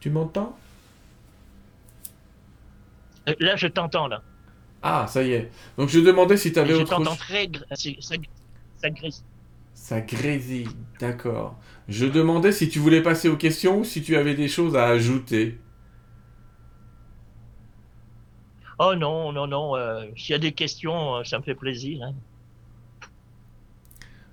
[0.00, 0.58] Tu m'entends?
[3.28, 4.22] Euh, Là, je t'entends, là.
[4.82, 5.50] Ah, ça y est.
[5.78, 6.98] Donc je demandais si tu avais autre chose.
[6.98, 7.48] Je t'entends très...
[7.72, 8.88] Ça.
[9.74, 10.68] Ça grésille,
[11.00, 11.58] d'accord.
[11.88, 14.86] Je demandais si tu voulais passer aux questions ou si tu avais des choses à
[14.86, 15.58] ajouter.
[18.78, 19.76] Oh non, non, non.
[19.76, 22.02] Euh, S'il y a des questions, euh, ça me fait plaisir.
[22.02, 22.14] Hein.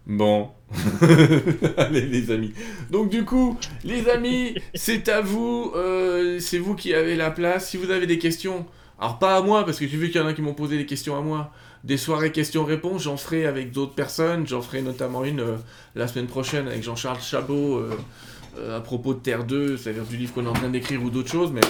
[0.07, 0.49] Bon.
[1.77, 2.53] Allez les amis.
[2.89, 5.71] Donc du coup, les amis, c'est à vous.
[5.75, 7.69] Euh, c'est vous qui avez la place.
[7.69, 8.65] Si vous avez des questions,
[8.99, 10.77] alors pas à moi, parce que j'ai vu qu'il y en a qui m'ont posé
[10.77, 11.51] des questions à moi.
[11.83, 14.45] Des soirées questions-réponses, j'en ferai avec d'autres personnes.
[14.47, 15.55] J'en ferai notamment une euh,
[15.95, 20.33] la semaine prochaine avec Jean-Charles Chabot euh, à propos de Terre 2, c'est-à-dire du livre
[20.33, 21.51] qu'on est en train d'écrire ou d'autres choses.
[21.51, 21.61] Mais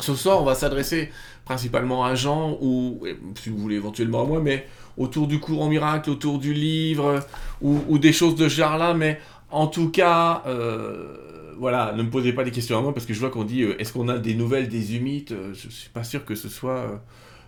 [0.00, 1.10] ce soir, on va s'adresser
[1.44, 3.02] principalement à Jean ou,
[3.42, 7.20] si vous voulez, éventuellement à moi, mais autour du courant miracle, autour du livre,
[7.60, 9.18] ou, des choses de ce genre-là, mais
[9.50, 11.16] en tout cas, euh,
[11.58, 13.62] voilà, ne me posez pas des questions à moi, parce que je vois qu'on dit,
[13.62, 16.48] euh, est-ce qu'on a des nouvelles des humites euh, Je suis pas sûr que ce
[16.48, 17.02] soit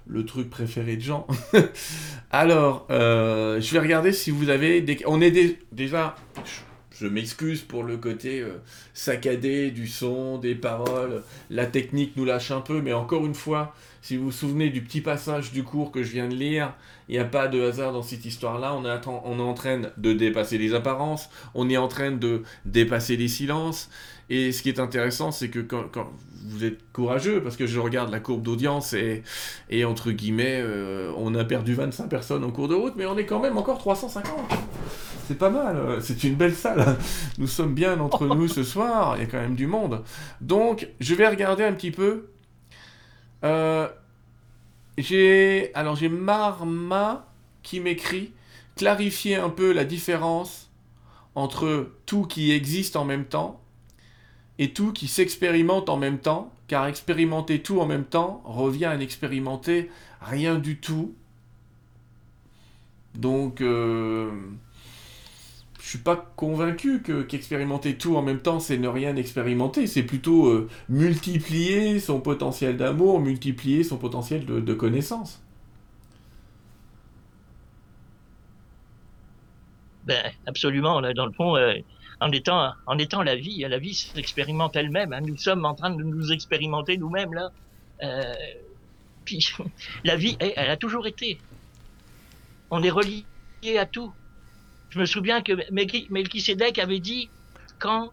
[0.07, 1.26] le truc préféré de Jean.
[2.30, 4.98] Alors, je vais regarder si vous avez des...
[5.07, 6.16] On est déjà...
[7.00, 8.44] Je m'excuse pour le côté
[8.94, 11.22] saccadé du son, des paroles.
[11.50, 14.82] La technique nous lâche un peu, mais encore une fois, si vous vous souvenez du
[14.82, 16.74] petit passage du cours que je viens de lire,
[17.09, 18.74] il n'y a pas de hasard dans cette histoire-là.
[18.74, 23.28] On, est en train de dépasser les apparences, on est en train de dépasser les
[23.28, 23.88] silences.
[24.34, 26.10] Et ce qui est intéressant, c'est que quand,
[26.46, 31.34] vous êtes courageux, parce que je regarde la courbe d'audience et, entre guillemets, euh, on
[31.34, 34.32] a perdu 25 personnes en cours de route, mais on est quand même encore 350.
[35.28, 36.96] C'est pas mal, c'est une belle salle.
[37.36, 40.02] Nous sommes bien entre nous ce soir, il y a quand même du monde.
[40.40, 42.28] Donc, je vais regarder un petit peu
[43.44, 43.86] euh,
[44.96, 47.26] j'ai alors j'ai Marma
[47.62, 48.32] qui m'écrit
[48.76, 50.70] clarifier un peu la différence
[51.34, 53.61] entre tout qui existe en même temps
[54.62, 58.96] et tout qui s'expérimente en même temps, car expérimenter tout en même temps revient à
[58.96, 59.90] n'expérimenter
[60.20, 61.14] rien du tout.
[63.16, 64.30] Donc, euh,
[65.80, 69.88] je suis pas convaincu que qu'expérimenter tout en même temps, c'est ne rien expérimenter.
[69.88, 75.42] C'est plutôt euh, multiplier son potentiel d'amour, multiplier son potentiel de, connaissance.
[80.06, 81.00] Ben, absolument.
[81.00, 81.74] dans le fond, euh,
[82.22, 85.12] en, étant, en étant la vie, la vie s'expérimente elle-même.
[85.12, 85.20] Hein.
[85.22, 87.50] Nous sommes en train de nous expérimenter nous-mêmes, là.
[88.02, 88.34] Euh,
[89.24, 89.52] puis,
[90.04, 91.38] la vie, elle a toujours été.
[92.70, 93.24] On est relié
[93.76, 94.12] à tout.
[94.90, 97.28] Je me souviens que Melchisedec avait dit
[97.78, 98.12] quand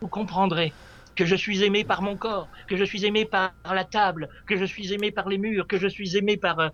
[0.00, 0.72] vous comprendrez
[1.14, 4.56] que je suis aimé par mon corps, que je suis aimé par la table, que
[4.56, 6.68] je suis aimé par les murs, que je suis aimé par euh,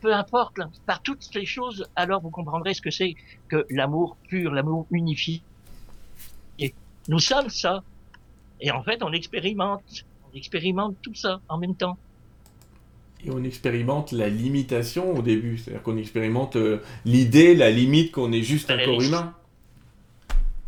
[0.00, 3.14] peu importe, par toutes ces choses, alors vous comprendrez ce que c'est
[3.48, 5.42] que l'amour pur, l'amour unifié.
[7.08, 7.82] Nous sommes ça.
[8.60, 11.96] Et en fait, on expérimente, on expérimente tout ça en même temps.
[13.24, 18.32] Et on expérimente la limitation au début, c'est-à-dire qu'on expérimente euh, l'idée, la limite qu'on
[18.32, 19.34] est juste un corps humain.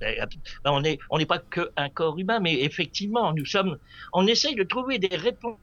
[0.00, 0.26] Ben,
[0.64, 3.78] on n'est on n'est pas qu'un corps humain, mais effectivement, nous sommes.
[4.12, 5.56] On essaye de trouver des réponses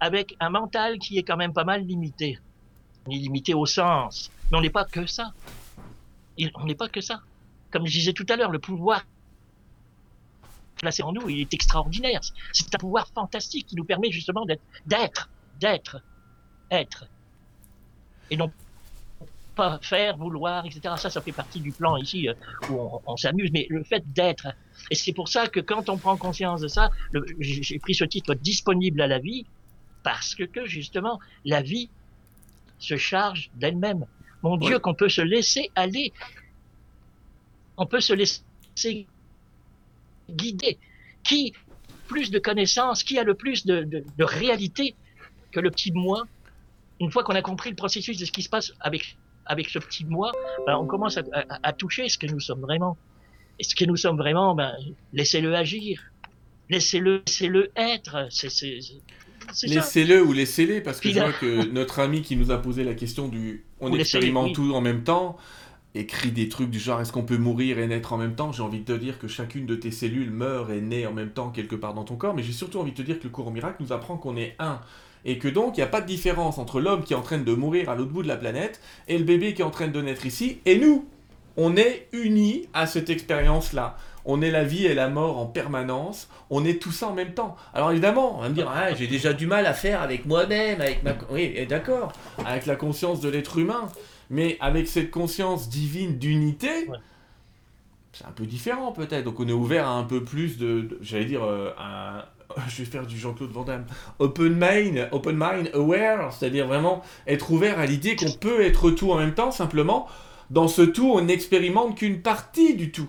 [0.00, 2.38] avec un mental qui est quand même pas mal limité.
[3.06, 5.32] On est limité au sens, mais on n'est pas que ça.
[6.54, 7.20] on n'est pas que ça.
[7.70, 9.04] Comme je disais tout à l'heure, le pouvoir
[10.76, 12.20] placé en nous, il est extraordinaire.
[12.52, 16.02] C'est un pouvoir fantastique qui nous permet justement d'être, d'être, d'être,
[16.70, 17.06] être.
[18.30, 18.50] Et non
[19.54, 20.94] pas faire, vouloir, etc.
[20.96, 22.34] Ça, ça fait partie du plan ici euh,
[22.70, 24.48] où on, s'amuse, mais le fait d'être.
[24.90, 26.90] Et c'est pour ça que quand on prend conscience de ça,
[27.40, 29.44] j'ai pris ce titre disponible à la vie,
[30.02, 31.90] parce que, que justement, la vie
[32.78, 34.06] se charge d'elle-même.
[34.42, 36.12] Mon Dieu, qu'on peut se laisser aller.
[37.80, 39.06] On peut se laisser
[40.30, 40.78] guider.
[41.24, 41.52] Qui
[42.06, 44.94] plus de connaissances, qui a le plus de, de, de réalité
[45.50, 46.24] que le petit moi?
[47.00, 49.16] Une fois qu'on a compris le processus de ce qui se passe avec
[49.46, 50.30] avec ce petit moi,
[50.66, 51.18] ben, on commence
[51.62, 52.96] à, toucher ce que nous sommes vraiment.
[53.58, 54.72] Et ce que nous sommes vraiment, ben,
[55.12, 56.00] laissez-le agir,
[56.68, 58.28] laissez-le, laissez-le être.
[59.64, 62.94] Laissez-le ou laissez-les, parce que je vois que notre ami qui nous a posé la
[62.94, 65.36] question du on expérimente tout en même temps,
[65.94, 68.52] écrit des trucs du genre est-ce qu'on peut mourir et naître en même temps?
[68.52, 71.30] J'ai envie de te dire que chacune de tes cellules meurt et naît en même
[71.30, 73.30] temps quelque part dans ton corps, mais j'ai surtout envie de te dire que le
[73.30, 74.80] cours au miracle nous apprend qu'on est un.
[75.24, 77.38] Et que donc il n'y a pas de différence entre l'homme qui est en train
[77.38, 79.88] de mourir à l'autre bout de la planète et le bébé qui est en train
[79.88, 81.06] de naître ici, et nous,
[81.56, 83.96] on est unis à cette expérience-là.
[84.24, 87.34] On est la vie et la mort en permanence, on est tout ça en même
[87.34, 87.56] temps.
[87.74, 90.80] Alors évidemment, on va me dire, ah, j'ai déjà du mal à faire avec moi-même,
[90.80, 91.12] avec ma...
[91.30, 92.12] Oui, d'accord,
[92.46, 93.88] avec la conscience de l'être humain,
[94.30, 96.88] mais avec cette conscience divine d'unité,
[98.12, 99.24] c'est un peu différent peut-être.
[99.24, 102.24] Donc on est ouvert à un peu plus de, j'allais dire, euh, un,
[102.68, 103.84] je vais faire du Jean-Claude Van Damme,
[104.18, 109.10] open mind, open mind aware, c'est-à-dire vraiment être ouvert à l'idée qu'on peut être tout
[109.10, 110.08] en même temps, simplement,
[110.50, 113.08] dans ce tout, on n'expérimente qu'une partie du tout.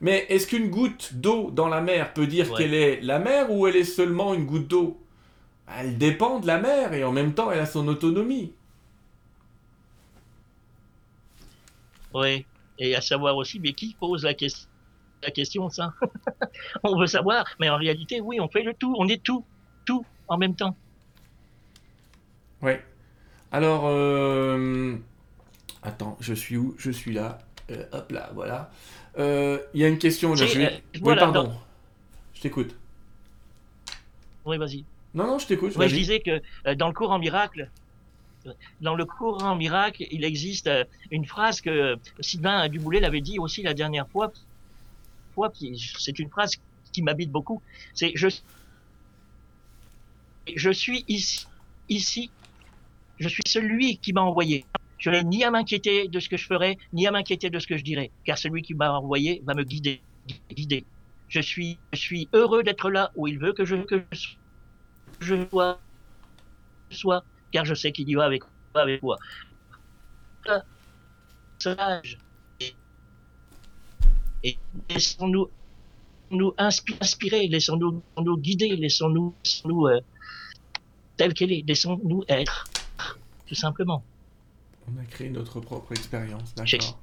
[0.00, 3.66] Mais est-ce qu'une goutte d'eau dans la mer peut dire qu'elle est la mer ou
[3.66, 5.00] elle est seulement une goutte d'eau?
[5.78, 8.52] Elle dépend de la mer et en même temps elle a son autonomie.
[12.16, 12.46] Oui,
[12.78, 14.68] et à savoir aussi, mais qui pose la question
[15.22, 15.92] la question, ça?
[16.82, 19.44] on veut savoir, mais en réalité, oui, on fait le tout, on est tout,
[19.84, 20.76] tout en même temps.
[22.62, 22.72] Oui.
[23.52, 24.96] Alors, euh,
[25.82, 26.74] attends, je suis où?
[26.78, 27.38] Je suis là.
[27.70, 28.70] Euh, hop là, voilà.
[29.18, 30.34] Euh, il y a une question.
[30.34, 30.58] Là, je
[31.02, 31.52] oui, pardon.
[32.34, 32.74] Je t'écoute.
[34.44, 34.84] Oui, vas-y.
[35.14, 35.72] Non, non, je t'écoute.
[35.74, 36.42] je disais que
[36.74, 37.70] dans le cours en miracle,
[38.80, 40.70] dans le cours en miracle, il existe
[41.10, 44.32] une phrase que Sylvain Duboulet l'avait dit aussi la dernière fois
[45.98, 46.52] c'est une phrase
[46.92, 47.60] qui m'habite beaucoup,
[47.94, 48.28] c'est je,
[50.54, 51.46] je suis ici,
[51.88, 52.30] ici,
[53.18, 54.64] je suis celui qui m'a envoyé.
[54.98, 57.66] Je n'ai ni à m'inquiéter de ce que je ferai, ni à m'inquiéter de ce
[57.66, 60.00] que je dirai, car celui qui m'a envoyé va me guider.
[61.28, 61.78] Je suis,
[62.32, 63.76] heureux d'être là où il veut que je,
[66.90, 67.24] sois,
[67.56, 68.42] car je sais qu'il y va avec,
[68.74, 69.16] avec moi.
[74.44, 74.58] Et
[74.90, 75.48] laissons-nous
[76.32, 79.32] nous inspirer, laissons-nous nous guider, laissons-nous
[79.64, 80.00] nous euh,
[81.16, 82.64] tel qu'elle est, laissons-nous être,
[83.46, 84.02] tout simplement.
[84.86, 86.98] On a créé notre propre expérience, d'accord.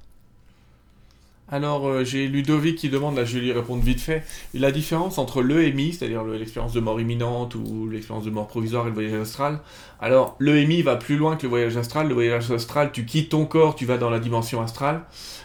[1.50, 4.24] Alors, euh, j'ai Ludovic qui demande, là je vais lui répondre vite fait,
[4.54, 8.88] la différence entre l'EMI, c'est-à-dire l'expérience de mort imminente ou l'expérience de mort provisoire et
[8.88, 9.60] le voyage astral.
[10.00, 12.08] Alors, l'EMI va plus loin que le voyage astral.
[12.08, 15.02] Le voyage astral, tu quittes ton corps, tu vas dans la dimension astrale.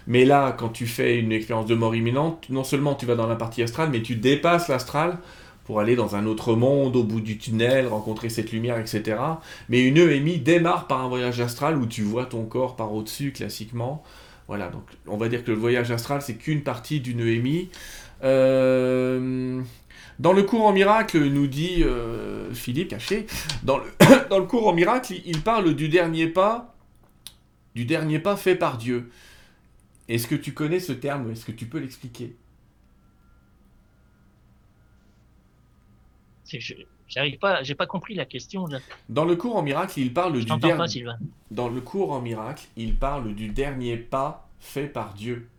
[0.08, 3.28] Mais là, quand tu fais une expérience de mort imminente, non seulement tu vas dans
[3.28, 5.18] la partie astrale, mais tu dépasses l'astral
[5.66, 9.18] pour aller dans un autre monde, au bout du tunnel, rencontrer cette lumière, etc.
[9.68, 13.34] Mais une EMI démarre par un voyage astral où tu vois ton corps par au-dessus,
[13.34, 14.02] classiquement.
[14.50, 17.70] Voilà, donc on va dire que le voyage astral, c'est qu'une partie d'une EMI.
[18.24, 19.62] Euh,
[20.18, 23.28] dans le cours en miracle, nous dit euh, Philippe Caché,
[23.62, 23.86] dans le,
[24.32, 26.76] dans le cours en miracle, il parle du dernier pas,
[27.76, 29.12] du dernier pas fait par Dieu.
[30.08, 32.36] Est-ce que tu connais ce terme Est-ce que tu peux l'expliquer?
[37.10, 38.68] J'arrive pas, j'ai pas compris la question.
[39.10, 41.06] Dans le cours en miracle, il parle du dernier.
[41.50, 45.50] Dans le cours en miracle, il parle du dernier pas fait par Dieu.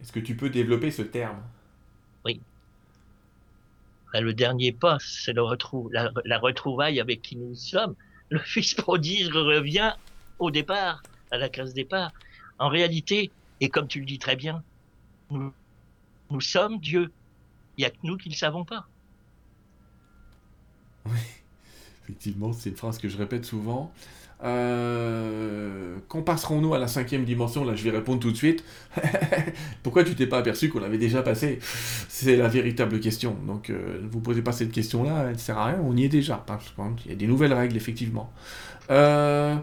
[0.00, 1.40] Est-ce que tu peux développer ce terme?
[2.24, 2.40] Oui.
[4.12, 7.94] Ben, le dernier pas, c'est le retrou la, la, retrouvaille avec qui nous sommes.
[8.28, 9.94] Le fils prodige revient
[10.40, 11.00] au départ,
[11.30, 12.12] à la case départ.
[12.58, 14.64] En réalité, et comme tu le dis très bien,
[15.30, 15.52] nous,
[16.30, 17.12] nous sommes Dieu.
[17.78, 18.88] Il n'y a que nous qui ne le savons pas.
[21.10, 21.18] Oui,
[22.04, 23.92] effectivement, c'est une phrase que je répète souvent.
[24.44, 27.64] Euh, quand passerons-nous à la cinquième dimension?
[27.64, 28.64] Là, je vais répondre tout de suite.
[29.82, 31.58] Pourquoi tu t'es pas aperçu qu'on l'avait déjà passé?
[32.08, 33.36] C'est la véritable question.
[33.46, 36.04] Donc, euh, ne vous posez pas cette question-là, elle ne sert à rien, on y
[36.04, 36.44] est déjà.
[37.04, 38.32] Il y a des nouvelles règles, effectivement.
[38.90, 39.56] Euh...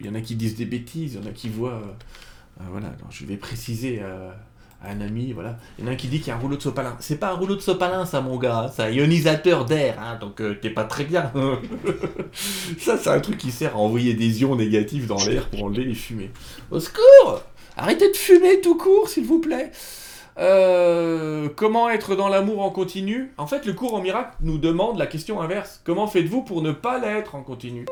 [0.00, 1.96] Il y en a qui disent des bêtises, il y en a qui voient...
[2.70, 4.00] Voilà, je vais préciser
[4.88, 5.56] un ami, voilà.
[5.78, 6.96] Il y en a un qui dit qu'il y a un rouleau de sopalin.
[7.00, 8.70] C'est pas un rouleau de sopalin, ça, mon gars.
[8.74, 11.32] C'est un ionisateur d'air, hein, donc euh, t'es pas très bien.
[12.78, 15.84] ça, c'est un truc qui sert à envoyer des ions négatifs dans l'air pour enlever
[15.84, 16.30] les fumées.
[16.70, 17.42] Au secours
[17.76, 19.72] Arrêtez de fumer tout court, s'il vous plaît.
[20.38, 23.32] Euh, comment être dans l'amour en continu?
[23.36, 25.80] En fait, le cours en miracle nous demande la question inverse.
[25.84, 27.86] Comment faites-vous pour ne pas l'être en continu?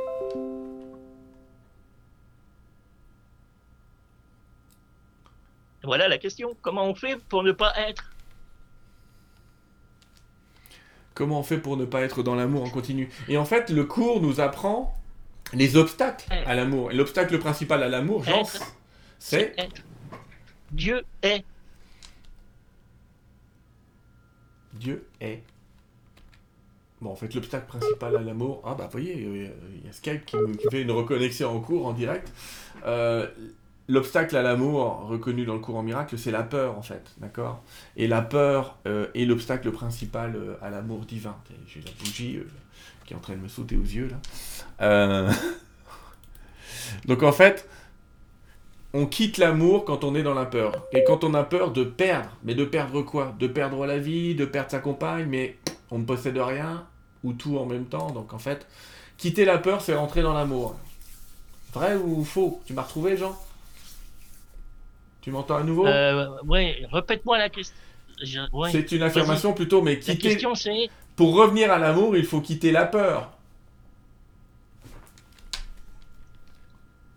[5.84, 6.56] Voilà la question.
[6.62, 8.12] Comment on fait pour ne pas être?
[11.14, 13.10] Comment on fait pour ne pas être dans l'amour en continu?
[13.28, 14.96] Et en fait, le cours nous apprend
[15.52, 16.90] les obstacles à l'amour.
[16.90, 18.42] Et l'obstacle principal à l'amour, Jean,
[19.18, 19.54] c'est
[20.70, 21.44] Dieu est.
[24.72, 25.42] Dieu est.
[27.02, 28.62] Bon, en fait, l'obstacle principal à l'amour.
[28.64, 31.86] Ah, bah, vous voyez, il y a Skype qui, me, fait une reconnexion en cours,
[31.86, 32.32] en direct.
[32.86, 33.28] Euh,
[33.88, 37.64] L'obstacle à l'amour reconnu dans le courant miracle, c'est la peur en fait, d'accord?
[37.96, 41.36] Et la peur euh, est l'obstacle principal euh, à l'amour divin.
[41.66, 42.46] J'ai la bougie euh,
[43.04, 44.08] qui est en train de me sauter aux yeux
[44.78, 45.28] là.
[47.06, 47.68] Donc en fait,
[48.92, 50.86] on quitte l'amour quand on est dans la peur.
[50.92, 53.34] Et quand on a peur de perdre, mais de perdre quoi?
[53.38, 55.58] De perdre la vie, de perdre sa compagne, mais
[55.90, 56.86] on ne possède rien,
[57.24, 58.10] ou tout en même temps.
[58.10, 58.66] Donc en fait,
[59.16, 60.76] quitter la peur, c'est rentrer dans l'amour.
[61.72, 62.60] Vrai ou faux?
[62.66, 63.36] Tu m'as retrouvé, Jean?
[65.22, 67.74] Tu m'entends à nouveau euh, Oui, répète-moi la question.
[68.70, 70.28] C'est une affirmation plutôt, mais quitter.
[70.28, 70.90] La question c'est.
[71.16, 73.32] Pour revenir à l'amour, il faut quitter la peur.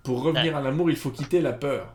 [0.03, 1.91] Pour revenir à l'amour, il faut quitter la peur.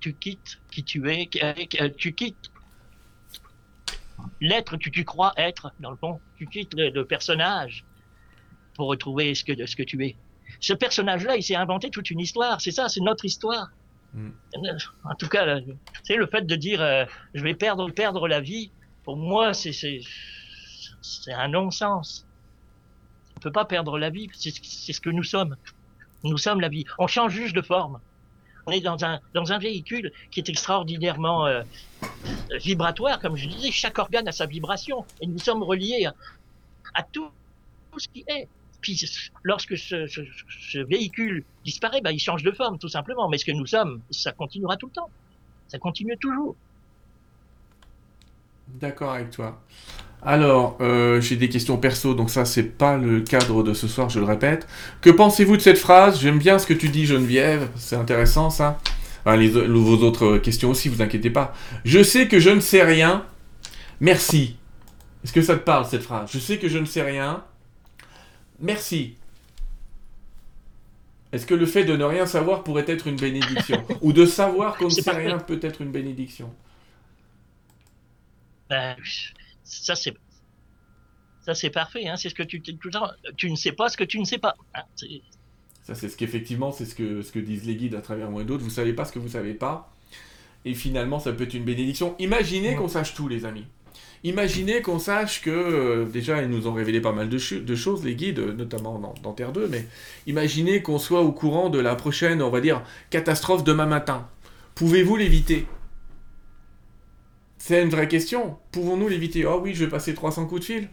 [0.00, 2.50] Tu quittes qui tu es, euh, tu quittes
[4.40, 6.20] l'être que tu crois être, dans le fond.
[6.36, 7.84] Tu quittes le, personnage
[8.74, 10.16] pour retrouver ce que, ce que tu es
[10.62, 12.60] ce personnage-là, il s'est inventé toute une histoire.
[12.60, 13.68] C'est ça, c'est notre histoire.
[14.14, 14.30] Mm.
[15.04, 15.58] En tout cas,
[16.04, 17.04] c'est le fait de dire euh,
[17.34, 18.70] je vais perdre perdre la vie.
[19.02, 22.24] Pour moi, c'est c'est un non-sens.
[23.36, 24.28] On peut pas perdre la vie.
[24.34, 25.56] C'est ce que nous sommes.
[26.22, 26.84] Nous sommes la vie.
[26.98, 27.98] On change juste de forme.
[28.66, 31.62] On est dans un dans un véhicule qui est extraordinairement euh,
[32.60, 33.72] vibratoire, comme je disais.
[33.72, 36.14] Chaque organe a sa vibration et nous sommes reliés à,
[36.94, 37.28] à tout
[37.98, 38.46] ce qui est.
[38.82, 39.00] Puis
[39.44, 43.28] lorsque ce, véhicule disparaît, bah, il change de forme tout simplement.
[43.28, 45.10] Mais ce que nous sommes, ça continuera tout le temps.
[45.68, 46.56] Ça continue toujours.
[48.68, 49.62] D'accord avec toi.
[50.24, 54.08] Alors, euh, j'ai des questions perso, donc ça, c'est pas le cadre de ce soir,
[54.08, 54.68] je le répète.
[55.00, 56.20] Que pensez-vous de cette phrase?
[56.20, 58.78] J'aime bien ce que tu dis, Geneviève, c'est intéressant ça.
[59.24, 61.54] vos autres questions aussi, vous inquiétez pas.
[61.84, 63.26] Je sais que je ne sais rien.
[64.00, 64.56] Merci.
[65.24, 66.30] Est-ce que ça te parle cette phrase?
[66.32, 67.42] Je sais que je ne sais rien.
[68.62, 69.16] Merci.
[71.32, 74.76] Est-ce que le fait de ne rien savoir pourrait être une bénédiction Ou de savoir
[74.76, 76.54] qu'on ne sait rien peut être une bénédiction
[78.70, 78.96] ben,
[79.64, 80.14] Ça, c'est.
[81.44, 82.06] Ça, c'est parfait.
[82.06, 82.16] Hein.
[82.16, 84.54] C'est ce que tu, tu ne sais pas ce que tu ne sais pas.
[84.74, 84.82] Hein.
[85.82, 88.42] Ça, c'est ce qu'effectivement, c'est ce que, ce que disent les guides à travers moi
[88.42, 88.62] et d'autres.
[88.62, 89.92] Vous savez pas ce que vous savez pas.
[90.64, 92.14] Et finalement, ça peut être une bénédiction.
[92.20, 93.66] Imaginez qu'on sache tout, les amis.
[94.24, 98.14] Imaginez qu'on sache que, euh, déjà, ils nous ont révélé pas mal de, choses, les
[98.14, 99.86] guides, notamment dans, Terre 2, mais
[100.26, 104.28] imaginez qu'on soit au courant de la prochaine, on va dire, catastrophe demain matin.
[104.76, 105.66] Pouvez-vous l'éviter?
[107.58, 108.58] C'est une vraie question.
[108.70, 109.44] Pouvons-nous l'éviter?
[109.44, 110.88] Oh oui, je vais passer 300 coups de fil.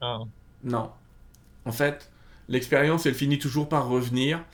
[0.00, 0.20] Ah.
[0.62, 0.90] Non.
[1.64, 2.10] En fait,
[2.48, 4.44] l'expérience, elle finit toujours par revenir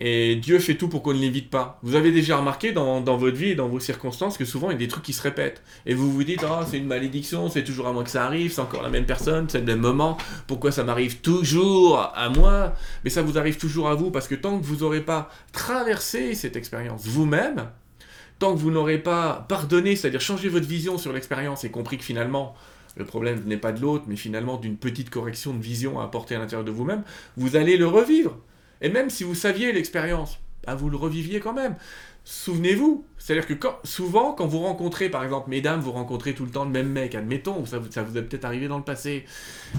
[0.00, 1.78] et Dieu fait tout pour qu'on ne l'évite pas.
[1.82, 4.76] Vous avez déjà remarqué dans, votre vie et dans vos circonstances que souvent il y
[4.76, 5.62] a des trucs qui se répètent.
[5.86, 8.52] Et vous vous dites, oh, c'est une malédiction, c'est toujours à moi que ça arrive,
[8.52, 10.18] c'est encore la même personne, c'est le même moment,
[10.48, 12.74] pourquoi ça m'arrive toujours à moi?
[13.04, 16.34] Mais ça vous arrive toujours à vous parce que tant que vous n'aurez pas traversé
[16.34, 17.68] cette expérience vous-même,
[18.40, 22.04] tant que vous n'aurez pas pardonné, c'est-à-dire changé votre vision sur l'expérience et compris que
[22.04, 22.56] finalement,
[22.96, 26.34] le problème n'est pas de l'autre, mais finalement d'une petite correction de vision à apporter
[26.34, 27.04] à l'intérieur de vous-même,
[27.36, 28.36] vous allez le revivre.
[28.80, 31.76] Et même si vous saviez l'expérience, bah, vous le reviviez quand même.
[32.24, 33.54] Souvenez-vous, c'est-à-dire que
[33.84, 37.14] souvent, quand vous rencontrez, par exemple, mesdames, vous rencontrez tout le temps le même mec,
[37.14, 39.26] admettons, ça, ça vous est peut-être arrivé dans le passé,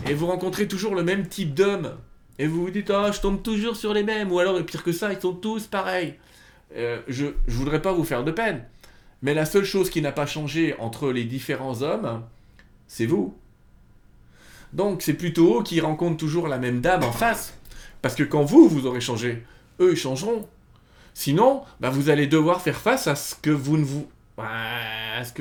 [0.08, 1.96] et vous rencontrez toujours le même type d'homme,
[2.38, 4.92] et vous vous dites, ah, je tombe toujours sur les mêmes, ou alors, pire que
[4.92, 6.16] ça, ils sont tous pareils.
[6.76, 8.64] Euh, je, je voudrais pas vous faire de peine,
[9.24, 12.22] mais la seule chose qui n'a pas changé entre les différents hommes,
[12.88, 13.36] c'est vous.
[14.72, 17.58] Donc, c'est plutôt qui rencontrent toujours la même dame en face.
[18.06, 19.42] Parce que quand vous, vous aurez changé,
[19.80, 20.48] eux, ils changeront.
[21.16, 23.84] Sinon, bah, vous allez devoir faire face à ce que vous ne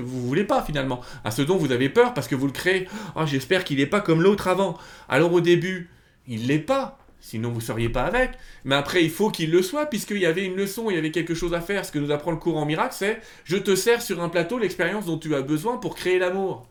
[0.02, 2.88] voulez pas finalement, à ce dont vous avez peur parce que vous le créez.
[3.16, 4.78] Oh, j'espère qu'il n'est pas comme l'autre avant.
[5.10, 5.90] Alors au début,
[6.26, 8.30] il l'est pas, sinon vous seriez pas avec.
[8.64, 11.10] Mais après, il faut qu'il le soit puisqu'il y avait une leçon, il y avait
[11.10, 11.84] quelque chose à faire.
[11.84, 14.58] Ce que nous apprend le cours en miracle, c'est je te sers sur un plateau
[14.58, 16.66] l'expérience dont tu as besoin pour créer l'amour.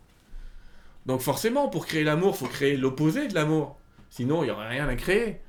[1.05, 3.77] Donc forcément, pour créer l'amour, faut créer l'opposé de l'amour.
[4.09, 5.39] Sinon, il n'y aurait rien à créer.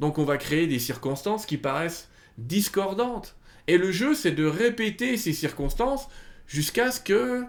[0.00, 3.36] Donc on va créer des circonstances qui paraissent discordantes.
[3.68, 6.08] Et le jeu, c'est de répéter ces circonstances
[6.46, 7.44] jusqu'à ce que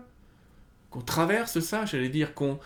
[0.90, 2.60] qu'on traverse ça, j'allais dire, qu'on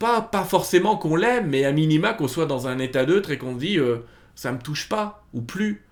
[0.00, 3.38] pas, pas forcément qu'on l'aime, mais à minima qu'on soit dans un état neutre et
[3.38, 3.98] qu'on dit euh,
[4.34, 5.84] ça me touche pas ou plus.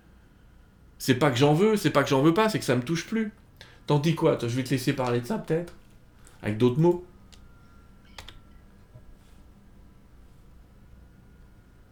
[0.98, 2.82] C'est pas que j'en veux, c'est pas que j'en veux pas, c'est que ça me
[2.82, 3.32] touche plus.
[3.86, 4.48] T'en dis quoi, toi?
[4.48, 5.74] Je vais te laisser parler de ça peut-être,
[6.42, 7.04] avec d'autres mots.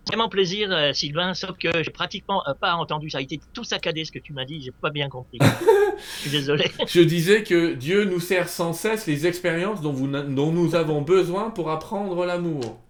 [0.08, 3.10] Vraiment plaisir, euh, Sylvain, sauf que j'ai pratiquement euh, pas entendu.
[3.10, 4.62] Ça a été tout saccadé ce que tu m'as dit.
[4.62, 5.38] J'ai pas bien compris.
[5.98, 6.70] Je suis désolé.
[6.86, 11.02] Je disais que Dieu nous sert sans cesse les expériences dont, vous, dont nous avons
[11.02, 12.80] besoin pour apprendre l'amour.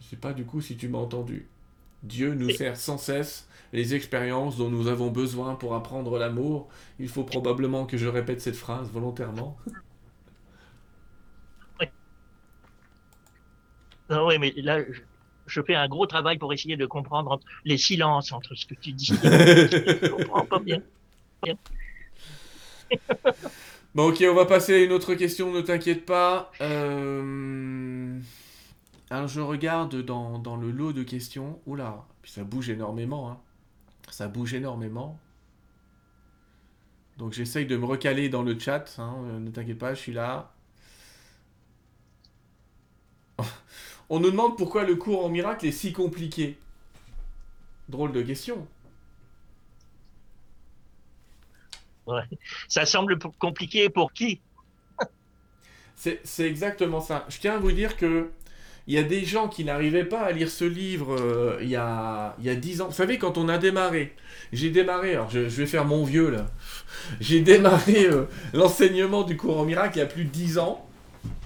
[0.00, 1.48] Je sais pas du coup si tu m'as entendu.
[2.02, 6.68] Dieu nous sert sans cesse les expériences dont nous avons besoin pour apprendre l'amour.
[6.98, 9.56] Il faut probablement que je répète cette phrase volontairement.
[14.10, 14.80] Non, oui, mais là,
[15.46, 18.92] je, fais un gros travail pour essayer de comprendre les silences entre ce que tu
[18.92, 19.06] dis.
[19.22, 20.82] je comprends pas bien.
[23.94, 26.50] bon, ok, on va passer à une autre question, ne t'inquiète pas.
[26.60, 28.18] Euh,
[29.10, 31.60] alors, je regarde dans, dans, le lot de questions.
[31.66, 33.30] Oula, ça bouge énormément.
[33.30, 33.38] Hein.
[34.10, 35.20] Ça bouge énormément.
[37.16, 38.96] Donc, j'essaye de me recaler dans le chat.
[38.98, 39.38] Hein.
[39.38, 40.52] Ne t'inquiète pas, je suis là.
[44.10, 46.58] On nous demande pourquoi le cours en miracle est si compliqué.
[47.88, 48.66] Drôle de question.
[52.08, 52.22] Ouais.
[52.68, 54.40] Ça semble compliqué pour qui?
[55.94, 57.24] C'est exactement ça.
[57.28, 58.30] Je tiens à vous dire que
[58.88, 61.76] il y a des gens qui n'arrivaient pas à lire ce livre euh, il, y
[61.76, 62.86] a, il y ans.
[62.86, 64.16] Vous savez, quand on a démarré,
[64.52, 66.46] j'ai démarré, alors je, vais faire mon vieux là,
[67.20, 70.89] j'ai démarré euh, l'enseignement du cours en miracle il y a plus de 10 ans.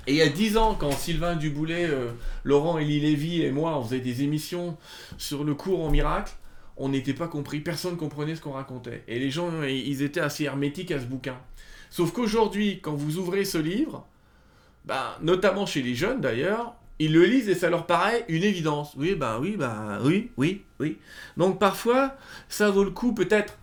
[0.06, 2.10] Et il y a dix ans, quand Sylvain Duboulet, euh,
[2.44, 4.76] Laurent Elie Lévy et moi, on faisait des émissions
[5.16, 6.32] sur le cours en miracle,
[6.76, 9.04] on n'était pas compris, personne ne comprenait ce qu'on racontait.
[9.08, 11.36] Et les gens, ils étaient assez hermétiques à ce bouquin.
[11.90, 14.06] Sauf qu'aujourd'hui, quand vous ouvrez ce livre,
[14.84, 18.94] bah, notamment chez les jeunes d'ailleurs, ils le lisent et ça leur paraît une évidence.
[18.96, 20.98] Oui, bah oui, bah oui, oui, oui.
[21.36, 22.16] Donc parfois,
[22.48, 23.56] ça vaut le coup peut-être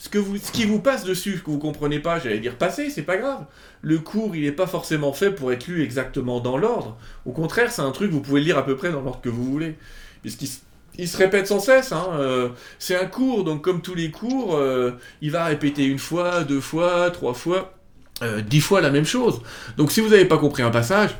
[0.00, 2.88] ce, que vous, ce qui vous passe dessus, que vous comprenez pas, j'allais dire passer,
[2.88, 3.44] c'est pas grave.
[3.82, 6.96] Le cours, il n'est pas forcément fait pour être lu exactement dans l'ordre.
[7.26, 9.28] Au contraire, c'est un truc, vous pouvez le lire à peu près dans l'ordre que
[9.28, 9.76] vous voulez.
[10.22, 10.48] Puisqu'il
[10.96, 11.92] il se répète sans cesse.
[11.92, 12.48] Hein, euh,
[12.78, 16.62] c'est un cours, donc comme tous les cours, euh, il va répéter une fois, deux
[16.62, 17.74] fois, trois fois,
[18.22, 19.42] euh, dix fois la même chose.
[19.76, 21.10] Donc si vous n'avez pas compris un passage,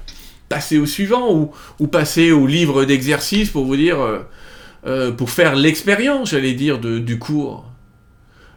[0.48, 3.98] passez au suivant ou, passez au livre d'exercice pour vous dire,
[5.16, 7.69] pour faire l'expérience, j'allais dire, du cours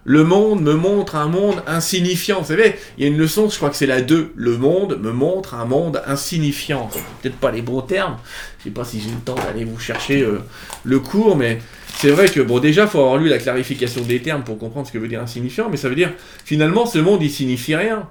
[0.06, 2.42] le monde me montre un monde insignifiant.
[2.42, 4.34] Vous savez, il y a une leçon, je crois que c'est la 2.
[4.36, 6.90] Le monde me montre un monde insignifiant.
[7.22, 8.18] Peut-être pas les bons termes.
[8.60, 10.40] Je sais pas si j'ai le temps d'aller vous chercher euh,
[10.84, 11.60] le cours, mais
[12.00, 14.92] c'est vrai que, bon, déjà, faut avoir lu la clarification des termes pour comprendre ce
[14.92, 16.12] que veut dire insignifiant, mais ça veut dire,
[16.44, 18.10] finalement, ce monde, il signifie rien.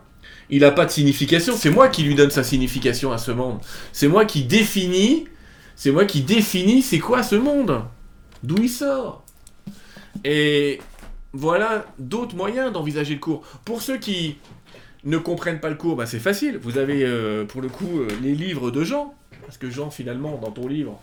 [0.49, 1.55] Il n'a pas de signification.
[1.57, 3.59] C'est moi qui lui donne sa signification à ce monde.
[3.93, 5.27] C'est moi qui définis,
[5.77, 7.83] c'est moi qui définis c'est quoi ce monde.
[8.43, 9.25] D'où il sort.
[10.25, 10.81] Et
[11.33, 13.43] voilà d'autres moyens d'envisager le cours.
[13.65, 14.37] Pour ceux qui
[15.05, 16.59] ne comprennent pas le cours, bah, c'est facile.
[16.59, 19.15] Vous avez euh, pour le coup euh, les livres de Jean,
[19.45, 21.01] parce que Jean finalement dans ton livre,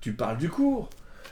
[0.00, 0.90] tu parles du cours.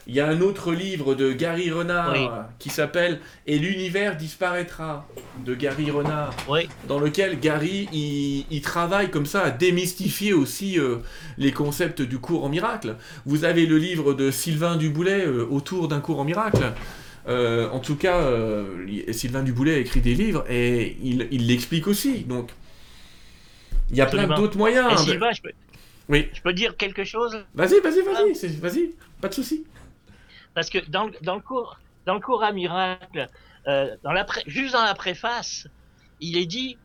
[0.08, 2.14] Il y a un autre livre de Gary Renard
[2.60, 3.18] qui s'appelle
[3.48, 5.04] Et l'univers disparaîtra
[5.44, 6.32] de Gary Renard,
[6.86, 7.88] dans lequel Gary
[8.48, 10.98] il, travaille comme ça à démystifier aussi euh,
[11.38, 12.94] les concepts du cours en miracle.
[13.24, 16.72] Vous avez le livre de Sylvain Duboulet autour d'un cours en miracle.
[17.28, 22.24] Euh, en tout cas, euh, Sylvain Duboulet a écrit des livres et il l'explique aussi.
[22.24, 22.50] Donc,
[23.90, 25.04] il y a plein d'autres moyens.
[25.04, 25.52] Sylvain, je peux...
[26.08, 26.28] Oui.
[26.32, 27.44] Je peux dire quelque chose?
[27.54, 29.66] Vas-y, vas-y, vas-y, vas-y, pas de souci.
[30.54, 33.28] Parce que dans, dans, le cours, dans le cours à miracle,
[33.66, 35.66] euh, dans la juste dans la préface,
[36.20, 36.78] il est dit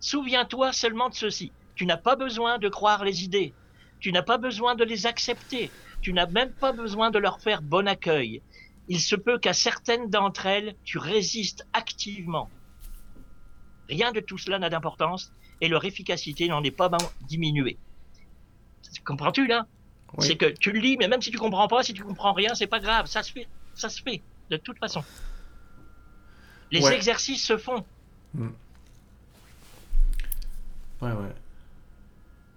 [0.00, 1.52] Souviens-toi seulement de ceci.
[1.74, 3.54] Tu n'as pas besoin de croire les idées.
[4.00, 5.70] Tu n'as pas besoin de les accepter.
[6.02, 8.42] Tu n'as même pas besoin de leur faire bon accueil.
[8.88, 12.48] Il se peut qu'à certaines d'entre elles, tu résistes activement.
[13.88, 16.90] Rien de tout cela n'a d'importance et leur efficacité n'en est pas
[17.22, 17.78] diminuée.
[19.04, 19.66] Comprends-tu là?
[20.18, 22.54] C'est que tu le lis, mais même si tu comprends pas, si tu comprends rien,
[22.54, 23.06] c'est pas grave.
[23.06, 25.04] Ça se fait, ça se fait de toute façon.
[26.70, 27.84] Les exercices se font.
[28.34, 28.48] Hmm.
[31.02, 31.34] Ouais, ouais.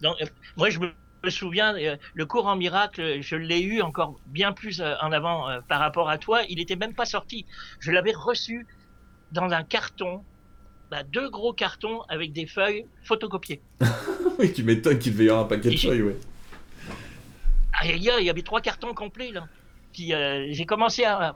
[0.02, 0.26] Donc, euh,
[0.56, 0.94] moi, je me
[1.28, 5.48] souviens, euh, le cours en miracle, je l'ai eu encore bien plus euh, en avant
[5.68, 6.44] par rapport à toi.
[6.48, 7.46] Il n'était même pas sorti.
[7.80, 8.66] Je l'avais reçu
[9.32, 10.24] dans un carton,
[10.90, 13.62] bah, deux gros cartons avec des feuilles photocopiées.
[14.40, 16.18] oui, tu m'étonnes qu'il devait y avoir un paquet de feuilles, ouais.
[17.74, 19.48] Ah, il y avait trois cartons complets, là.
[19.94, 20.14] Puis
[20.52, 21.34] j'ai commencé à,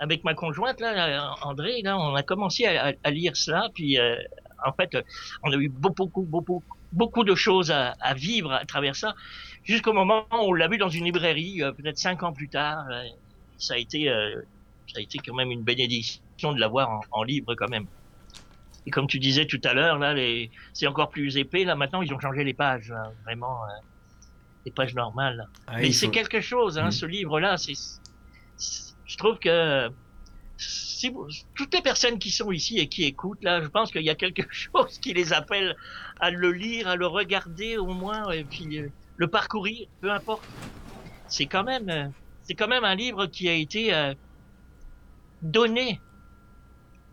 [0.00, 3.98] avec ma conjointe, là, André, là, on a commencé à, à lire cela, puis
[4.64, 4.96] en fait,
[5.42, 6.62] on a eu beaucoup, beaucoup, beaucoup
[7.24, 9.14] de choses à, vivre à travers ça,
[9.64, 12.86] jusqu'au moment où on l'a vu dans une librairie, euh, peut-être cinq ans plus tard.
[12.90, 13.04] Euh,
[13.58, 14.42] ça a été, euh,
[14.92, 17.86] ça a été quand même une bénédiction de l'avoir en, livre quand même.
[18.86, 20.50] Et comme tu disais tout à l'heure, là, les...
[20.72, 21.64] c'est encore plus épais.
[21.64, 23.60] Là, maintenant, ils ont changé les pages, hein, vraiment,
[24.66, 25.48] les pages normales.
[25.66, 26.92] Ah, Mais c'est quelque chose, hein, mm.
[26.92, 27.56] ce livre-là.
[27.56, 27.74] C'est,
[29.06, 29.90] je trouve que
[31.54, 34.14] toutes les personnes qui sont ici et qui écoutent, là, je pense qu'il y a
[34.14, 35.76] quelque chose qui les appelle
[36.20, 40.44] à le lire, à le regarder au moins, et puis euh, le parcourir, peu importe.
[41.26, 42.08] C'est quand même, euh,
[42.42, 44.14] c'est quand même un livre qui a été euh,
[45.42, 46.00] donné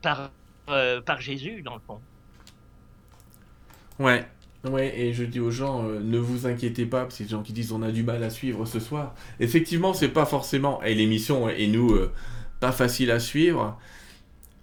[0.02, 0.32] par,
[1.06, 2.00] par Jésus, dans le fond.
[4.00, 4.26] Ouais,
[4.64, 7.52] Ouais, et je dis aux gens, ne vous inquiétez pas, parce que les gens qui
[7.52, 9.16] disent on a du mal à suivre ce soir.
[9.40, 10.84] Effectivement, c'est pas forcément.
[10.84, 11.98] Et l'émission, et nous,
[12.62, 13.78] pas facile à suivre.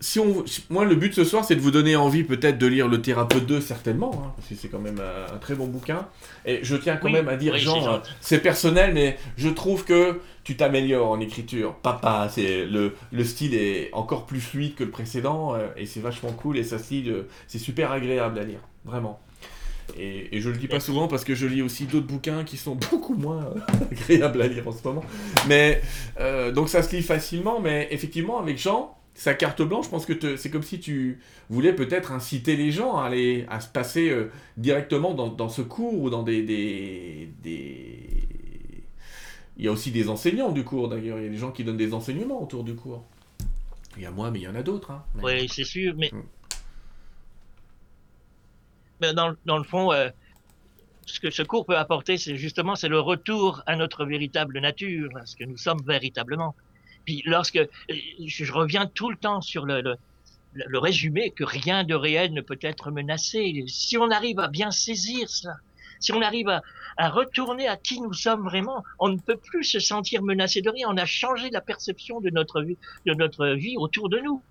[0.01, 2.87] Si on, moi, le but ce soir, c'est de vous donner envie peut-être de lire
[2.87, 6.07] Le Thérapeute 2, certainement, hein, parce que c'est quand même un, très bon bouquin.
[6.47, 10.57] Et je tiens quand même à dire, Jean, c'est personnel, mais je trouve que tu
[10.57, 11.75] t'améliores en écriture.
[11.75, 16.01] Papa, c'est le, le style est encore plus fluide que le précédent, euh, et c'est
[16.01, 19.21] vachement cool, et ça euh, c'est super agréable à lire, vraiment.
[19.99, 22.57] Et, et, je le dis pas souvent parce que je lis aussi d'autres bouquins qui
[22.57, 23.55] sont beaucoup moins
[23.91, 25.05] agréables à lire en ce moment.
[25.49, 25.83] Mais
[26.21, 30.07] euh, donc ça se lit facilement, mais effectivement avec Jean, sa carte blanche, je pense
[30.07, 31.19] que c'est comme si tu
[31.51, 35.63] voulais peut-être inciter les gens à, aller, à se passer euh, directement dans, dans, ce
[35.63, 37.99] cours ou dans des, des, des,
[39.57, 41.65] Il y a aussi des enseignants du cours d'ailleurs, il y a des gens qui
[41.65, 43.05] donnent des enseignements autour du cours.
[43.97, 44.93] Il y a moi, mais il y en a d'autres.
[44.93, 45.03] Hein.
[45.21, 46.11] Oui, c'est sûr, mais...
[46.13, 46.23] Mm
[49.01, 50.11] mais dans, dans le fond, euh,
[51.07, 55.11] ce que ce cours peut apporter, c'est justement c'est le retour à notre véritable nature,
[55.17, 56.55] à ce que nous sommes véritablement.
[57.05, 57.67] Puis lorsque euh,
[58.25, 59.97] je reviens tout le temps sur le, le,
[60.53, 63.65] le résumé que rien de réel ne peut être menacé.
[63.69, 65.57] Si on arrive à bien saisir cela,
[66.01, 66.63] si on arrive à,
[66.97, 70.71] à, retourner à qui nous sommes vraiment, on ne peut plus se sentir menacé de
[70.71, 70.89] rien.
[70.91, 72.77] On a changé la perception de notre vie,
[73.07, 74.43] de notre vie autour de nous.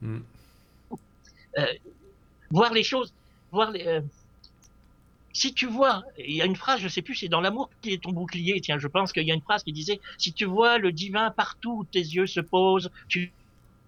[0.00, 0.20] Mm.
[1.58, 1.66] Euh,
[2.50, 3.12] voir les choses
[3.54, 4.00] Euh,
[5.32, 7.92] si tu vois, il y a une phrase, je sais plus, c'est dans l'amour qui
[7.92, 8.60] est ton bouclier.
[8.60, 11.30] Tiens, je pense qu'il y a une phrase qui disait si tu vois le divin
[11.30, 13.32] partout où tes yeux se posent, tu,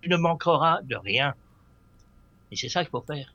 [0.06, 1.34] ne manqueras de rien.
[2.50, 3.32] Et c'est ça qu'il faut faire.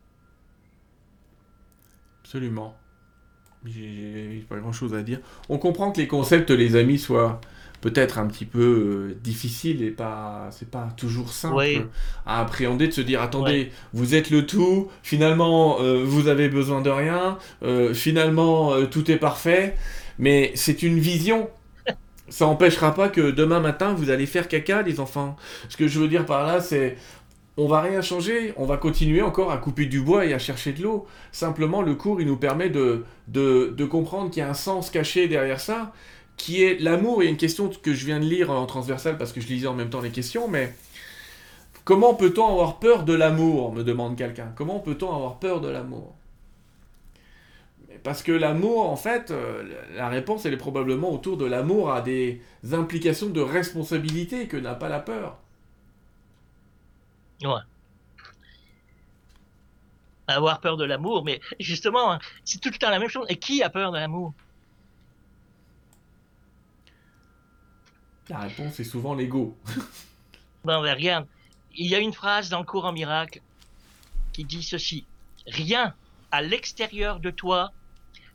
[2.21, 2.75] Absolument.
[3.65, 5.19] J'ai pas grand chose à dire.
[5.49, 7.41] On comprend que les concepts, les amis, soient
[7.81, 11.87] peut-être un petit peu euh, difficile et pas c'est pas toujours simple
[12.25, 16.81] à appréhender de se dire attendez vous êtes le tout finalement euh, vous avez besoin
[16.81, 19.75] de rien euh, finalement tout est parfait
[20.17, 21.49] mais c'est une vision.
[22.29, 25.35] Ça n'empêchera pas que demain matin vous allez faire caca les enfants.
[25.69, 26.97] Ce que je veux dire par là c'est
[27.59, 30.71] on va rien changer, on va continuer encore à couper du bois et à chercher
[30.71, 31.07] de l'eau.
[31.33, 34.89] Simplement, le cours, il nous permet de, de, de comprendre qu'il y a un sens
[34.89, 35.91] caché derrière ça,
[36.39, 37.21] qui est l'amour.
[37.21, 39.47] Il y a une question que je viens de lire en transversal parce que je
[39.47, 40.73] lisais en même temps les questions, mais
[41.83, 44.51] comment peut-on avoir peur de l'amour me demande quelqu'un.
[44.55, 46.15] Comment peut-on avoir peur de l'amour?
[48.03, 49.63] Parce que l'amour, en fait, euh,
[49.93, 54.73] la réponse, elle est probablement autour de l'amour à des implications de responsabilité que n'a
[54.73, 55.37] pas la peur.
[57.43, 57.61] Ouais.
[60.27, 63.25] Avoir peur de l'amour, mais justement, hein, c'est tout le temps la même chose.
[63.29, 64.33] Et qui a peur de l'amour?
[68.29, 69.57] La réponse est souvent l'ego.
[69.65, 69.81] bon,
[70.83, 71.27] ben, regarde,
[71.75, 73.41] il y a une phrase dans le cours en miracle
[74.33, 75.05] qui dit ceci.
[75.47, 75.95] Rien
[76.31, 77.71] à l'extérieur de toi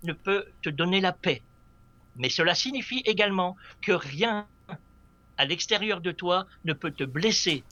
[0.03, 1.43] ne peut te donner la paix.
[2.17, 4.47] Mais cela signifie également que rien
[5.37, 7.65] à l'extérieur de toi ne peut te blesser,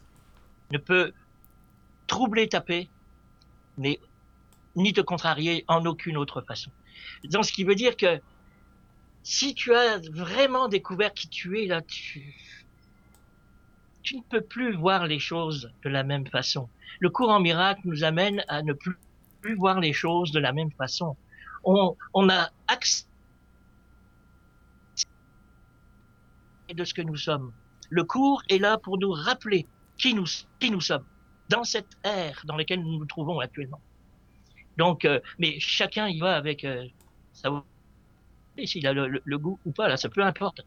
[0.70, 1.12] ne peut
[2.06, 2.88] troubler ta paix,
[3.78, 6.70] ni te contrarier en aucune autre façon.
[7.24, 8.20] Donc, ce qui veut dire que
[9.22, 12.34] si tu as vraiment découvert qui tu es là, tu,
[14.02, 16.68] tu ne peux plus voir les choses de la même façon.
[17.00, 18.96] Le courant miracle nous amène à ne plus,
[19.40, 21.16] plus voir les choses de la même façon.
[21.64, 23.06] On, on a accès
[26.72, 27.52] de ce que nous sommes.
[27.90, 29.66] Le cours est là pour nous rappeler
[29.98, 30.26] qui nous,
[30.58, 31.04] qui nous sommes
[31.48, 33.80] dans cette ère dans laquelle nous nous trouvons actuellement.
[34.78, 36.86] Donc, euh, mais chacun y va avec euh,
[37.34, 37.62] sa
[38.64, 40.62] s'il a le, le, goût ou pas, là, ça peu importe.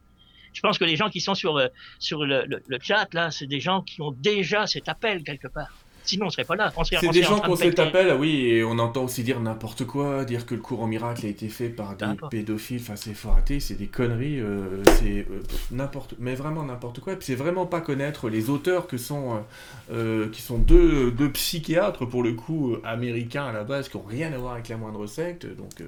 [0.52, 1.68] Je pense que les gens qui sont sur, euh,
[1.98, 5.70] sur le, le, chat, là, c'est des gens qui ont déjà cet appel quelque part.
[6.06, 6.72] Sinon, on serait pas là.
[6.84, 10.24] C'est des gens qui ont cet appel, oui, et on entend aussi dire n'importe quoi,
[10.24, 13.74] dire que le courant miracle a été fait par des pédophiles, enfin c'est fort c'est
[13.74, 17.14] des conneries, euh, c'est euh, n'importe, mais vraiment n'importe quoi.
[17.14, 19.42] Et puis c'est vraiment pas connaître les auteurs que sont,
[19.90, 24.06] euh, qui sont deux, deux psychiatres pour le coup américains à la base, qui ont
[24.06, 25.82] rien à voir avec la moindre secte, donc.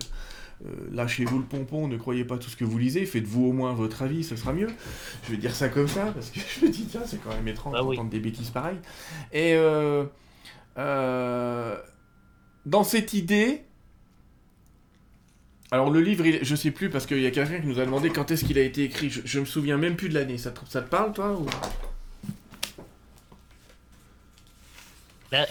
[0.92, 4.02] Lâchez-vous le pompon, ne croyez pas tout ce que vous lisez, faites-vous au moins votre
[4.02, 4.68] avis, ce sera mieux.
[5.24, 7.46] Je vais dire ça comme ça, parce que je me dis, tiens, c'est quand même
[7.48, 8.78] étrange bah d'entendre des bêtises pareilles.
[9.32, 10.04] Et euh,
[10.78, 11.76] euh,
[12.66, 13.62] dans cette idée,
[15.70, 18.10] alors le livre, je sais plus, parce qu'il y a quelqu'un qui nous a demandé
[18.10, 20.52] quand est-ce qu'il a été écrit, je, je, me souviens même plus de l'année, ça,
[20.68, 21.46] ça, te parle toi ou...
[25.34, 25.44] Euh,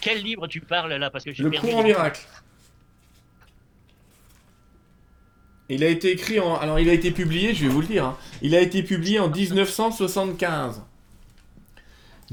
[0.00, 2.20] quel livre tu parles là parce que Le courant miracle.
[5.68, 6.56] Il a été écrit en.
[6.56, 8.04] Alors, il a été publié, je vais vous le dire.
[8.04, 8.18] Hein.
[8.42, 10.82] Il a été publié en 1975.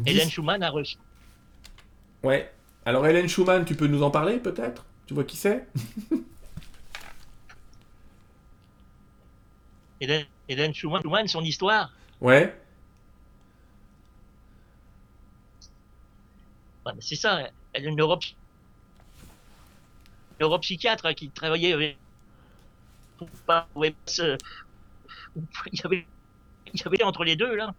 [0.06, 0.98] Hélène Schumann a reçu.
[2.24, 2.52] Ouais.
[2.86, 4.86] Alors, Hélène Schumann, tu peux nous en parler peut-être?
[5.06, 5.68] Tu vois qui c'est?
[10.02, 11.92] Hélène, Hélène Schumann, Schumann, son histoire?
[12.22, 12.56] Ouais.
[17.00, 17.50] c'est ça.
[17.74, 17.96] Elle est une
[20.40, 21.98] neuropsychiatre qui travaillait avec
[25.72, 26.06] il y avait,
[26.74, 27.74] il y avait entre les deux là.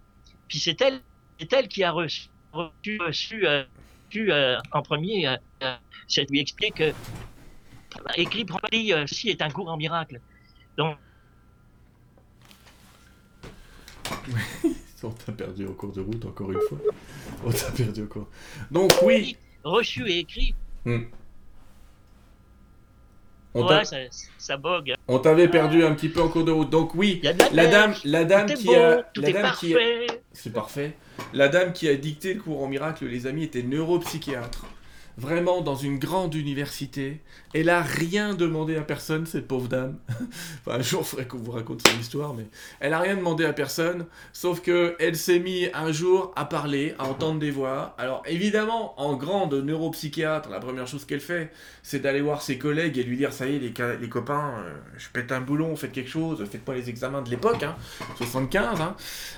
[0.49, 1.01] Puis c'est elle,
[1.39, 3.65] c'est elle qui a reçu, reçu, euh,
[4.17, 5.29] euh, en premier.
[5.29, 5.37] Euh,
[6.09, 6.93] ça lui explique que
[8.17, 8.47] écrit
[9.07, 10.21] ceci est un cours en miracle.
[10.77, 10.97] Donc
[15.03, 16.79] on t'a perdu en cours de route encore une fois.
[17.45, 18.29] On t'a perdu au cours.
[18.71, 19.37] Donc oui.
[19.63, 20.55] Reçu et écrit.
[20.85, 21.05] Hmm.
[23.55, 23.97] On ouais, ça,
[24.39, 24.95] ça bug.
[25.09, 26.71] On t'avait perdu un petit peu en cours de route.
[26.71, 27.33] Donc oui, la,
[27.67, 29.75] dame, la dame qui a, la dame qui
[30.33, 30.97] c'est parfait.
[31.35, 34.67] La dame qui a dicté le cours en miracle, les amis, était neuropsychiatre
[35.17, 37.21] vraiment dans une grande université.
[37.53, 39.99] Elle a rien demandé à personne, cette pauvre dame.
[40.67, 42.47] un jour, il faudrait qu'on vous raconte son histoire, mais
[42.81, 46.95] elle a rien demandé à personne, sauf que elle s'est mise un jour à parler,
[46.99, 47.95] à entendre des voix.
[47.99, 51.51] Alors, évidemment, en grande neuropsychiatre, la première chose qu'elle fait,
[51.83, 55.09] c'est d'aller voir ses collègues et lui dire, ça y est, les, copains, euh, je
[55.09, 57.77] pète un boulon, faites quelque chose, faites pas les examens de l'époque, hein,
[58.17, 58.97] 75, hein.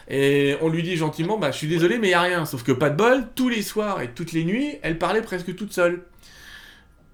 [0.09, 2.45] Et on lui dit gentiment, bah, je suis désolé, mais il y a rien.
[2.45, 5.55] Sauf que pas de bol, tous les soirs et toutes les nuits, elle parlait presque
[5.71, 6.03] seule.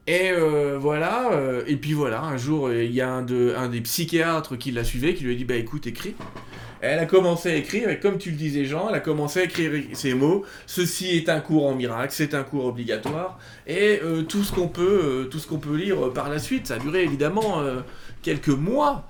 [0.09, 3.68] Et euh, voilà, euh, et puis voilà, un jour, il y a un, de, un
[3.68, 6.14] des psychiatres qui la suivait, qui lui a dit, bah écoute, écris.
[6.80, 9.44] Elle a commencé à écrire, et comme tu le disais Jean, elle a commencé à
[9.44, 10.46] écrire ces mots.
[10.64, 14.68] Ceci est un cours en miracle, c'est un cours obligatoire, et euh, tout ce qu'on
[14.68, 16.68] peut, tout ce qu'on peut lire par la suite.
[16.68, 17.62] Ça a duré évidemment
[18.22, 19.07] quelques mois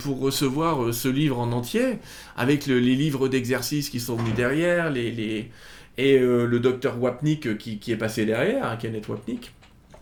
[0.00, 1.98] pour recevoir ce livre en entier,
[2.36, 5.48] avec les livres d'exercices qui sont venus derrière, les
[6.06, 9.52] et le docteur Wapnick qui, qui, est passé derrière, hein, Kenneth Wapnick.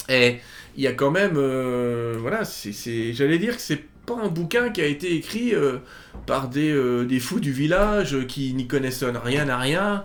[0.08, 0.38] Et
[0.76, 4.70] il y a quand même, euh, voilà, c'est, j'allais dire que c'est pas un bouquin
[4.70, 5.78] qui a été écrit euh,
[6.24, 10.04] par des, euh, des, fous du village qui n'y connaissent rien à rien.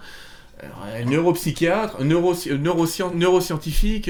[0.62, 2.36] un neuropsychiatre, neuro,
[3.14, 4.10] neuroscientifique,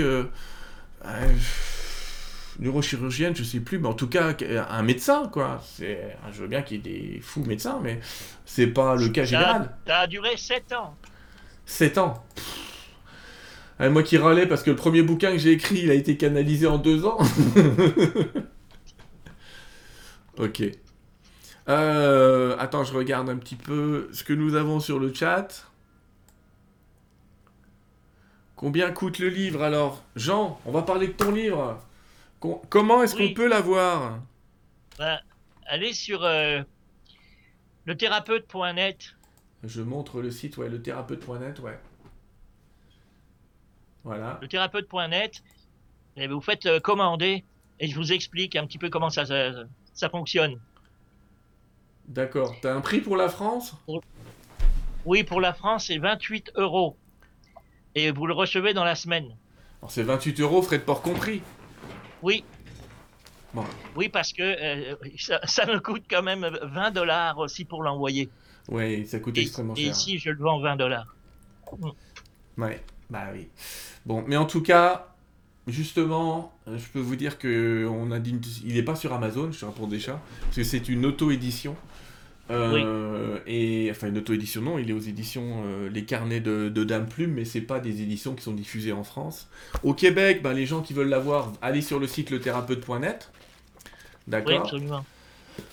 [2.59, 4.35] neurochirurgienne, je sais plus, mais en tout cas
[4.69, 5.61] un médecin, quoi.
[5.75, 7.99] C'est, je veux bien qu'il y ait des fous médecins, mais
[8.45, 9.75] c'est pas le cas général.
[9.85, 10.95] Ça a duré 7 ans.
[11.65, 12.23] 7 ans.
[13.79, 16.17] Ah, moi qui râlais parce que le premier bouquin que j'ai écrit, il a été
[16.17, 17.17] canalisé en deux ans.
[20.37, 20.63] ok.
[21.69, 25.67] Euh, attends, je regarde un petit peu ce que nous avons sur le chat.
[28.55, 30.03] Combien coûte le livre alors?
[30.15, 31.81] Jean, on va parler de ton livre.
[32.69, 34.19] comment est-ce qu'on peut l'avoir?
[34.97, 35.19] Bah,
[35.65, 36.61] Allez sur euh,
[37.85, 39.15] le thérapeute.net.
[39.63, 41.79] Je montre le site, ouais, le thérapeute.net, ouais.
[44.03, 44.37] Voilà.
[44.41, 45.41] Le thérapeute.net,
[46.29, 47.45] vous faites euh, commander
[47.79, 49.51] et je vous explique un petit peu comment ça, ça,
[49.93, 50.59] ça fonctionne.
[52.07, 52.55] D'accord.
[52.61, 53.75] T'as un prix pour la France?
[55.05, 56.97] Oui, pour la France, c'est 28 euros.
[57.95, 59.35] Et vous le recevez dans la semaine.
[59.81, 61.41] Alors c'est 28 euros, frais de port compris?
[62.21, 62.43] Oui.
[63.53, 63.63] Bon.
[63.95, 68.29] Oui, parce que euh, ça, ça me coûte quand même 20 dollars aussi pour l'envoyer.
[68.69, 69.91] Ouais, ça coûte Et, extrêmement et cher.
[69.91, 71.15] ici, je le vends 20 dollars.
[72.57, 73.47] Ouais, bah oui.
[74.05, 75.15] Bon, mais en tout cas,
[75.67, 79.51] justement, euh, je peux vous dire que on a dit, il n'est pas sur Amazon,
[79.51, 81.77] je te réponds déjà, parce que c'est une auto-édition.
[82.51, 86.83] Euh, Et enfin une auto-édition non, il est aux éditions euh, Les Carnets de, de
[86.83, 89.49] Dame Plume, mais c'est pas des éditions qui sont diffusées en France.
[89.83, 93.31] Au Québec, ben, les gens qui veulent l'avoir, allez sur le site lethérapeute.net.
[94.45, 94.57] Oui, D'accord.
[94.57, 95.05] absolument.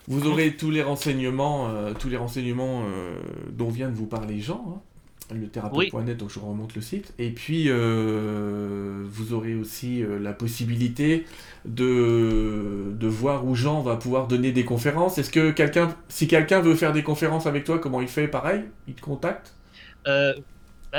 [0.08, 3.16] Vous aurez tous les renseignements, euh, tous les renseignements euh,
[3.52, 4.82] dont vient de vous parler Jean,
[5.30, 7.14] hein, le thérapeute.net, donc je remonte le site.
[7.20, 11.26] Et puis euh, vous aurez aussi la possibilité
[11.64, 15.18] de, de voir où Jean va pouvoir donner des conférences.
[15.18, 18.64] Est-ce que quelqu'un, si quelqu'un veut faire des conférences avec toi, comment il fait Pareil,
[18.88, 19.54] il te contacte?
[20.04, 20.34] Bah,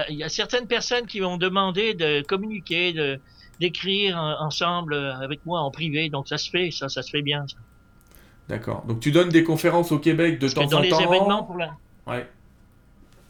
[0.08, 3.20] Il y a certaines personnes qui m'ont demandé de communiquer, de
[3.60, 7.46] d'écrire ensemble avec moi en privé, donc ça se fait, ça, ça se fait bien.
[7.48, 7.58] ça.
[8.52, 8.84] D'accord.
[8.86, 11.00] Donc tu donnes des conférences au Québec de Parce que temps dans en les temps.
[11.00, 11.78] événements pour la...
[12.06, 12.30] Ouais.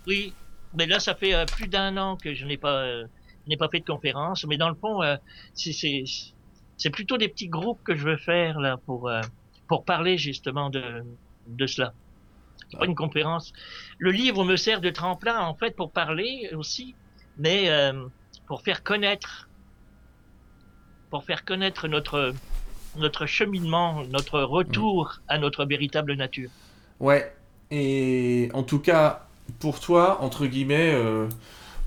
[0.07, 0.33] Oui,
[0.75, 3.05] mais là, ça fait euh, plus d'un an que je n'ai pas, euh,
[3.45, 4.43] n'ai pas fait de conférence.
[4.45, 5.17] Mais dans le fond, euh,
[5.53, 5.73] c'est,
[6.75, 9.11] c'est, plutôt des petits groupes que je veux faire là pour,
[9.67, 11.03] pour parler justement de,
[11.45, 11.93] de cela.
[12.71, 13.53] C'est pas une conférence.
[13.99, 16.95] Le livre me sert de tremplin en fait pour parler aussi,
[17.37, 17.69] mais
[18.47, 19.49] pour faire connaître,
[21.11, 22.33] pour faire connaître notre
[22.97, 26.49] notre cheminement, notre retour à notre véritable nature.
[26.99, 27.33] Ouais,
[27.71, 29.25] et en tout cas,
[29.59, 31.27] pour toi, entre guillemets, euh,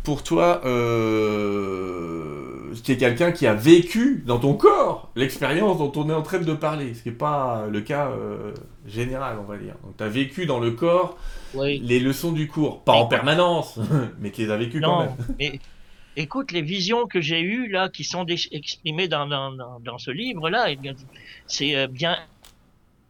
[0.02, 6.10] pour toi, euh, tu es quelqu'un qui a vécu dans ton corps l'expérience dont on
[6.10, 8.52] est en train de parler, ce qui n'est pas le cas euh,
[8.86, 9.74] général, on va dire.
[9.84, 11.16] Donc, tu as vécu dans le corps
[11.54, 11.80] Oui.
[11.84, 13.78] les leçons du cours, pas en permanence,
[14.20, 15.14] mais tu les as vécues quand même.
[15.38, 15.60] mais
[16.16, 20.10] écoute, les visions que j'ai eues là, qui sont exprimées dans, dans, dans, dans ce
[20.10, 20.78] livre-là, eh
[21.46, 22.18] c'est euh, bien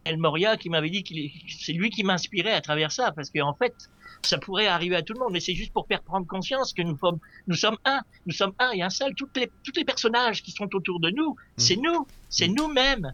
[0.05, 3.53] El Moria qui m'avait dit est- c'est lui qui m'inspirait à travers ça, parce qu'en
[3.53, 3.73] fait,
[4.21, 6.81] ça pourrait arriver à tout le monde, mais c'est juste pour faire prendre conscience que
[6.81, 9.13] nous sommes, nous sommes un, nous sommes un et un seul.
[9.15, 13.13] Toutes les, tous les personnages qui sont autour de nous, c'est nous, c'est nous-mêmes.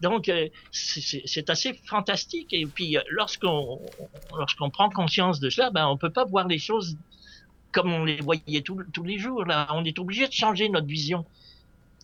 [0.00, 2.52] Donc, euh, c'est- assez fantastique.
[2.52, 3.80] Et puis, euh, lorsqu'on
[4.36, 6.96] lorsqu'on prend conscience de cela, ben, on peut pas voir les choses
[7.76, 9.44] comme on les voyait tous tous les jours.
[9.44, 11.26] Là, on est obligé de changer notre vision,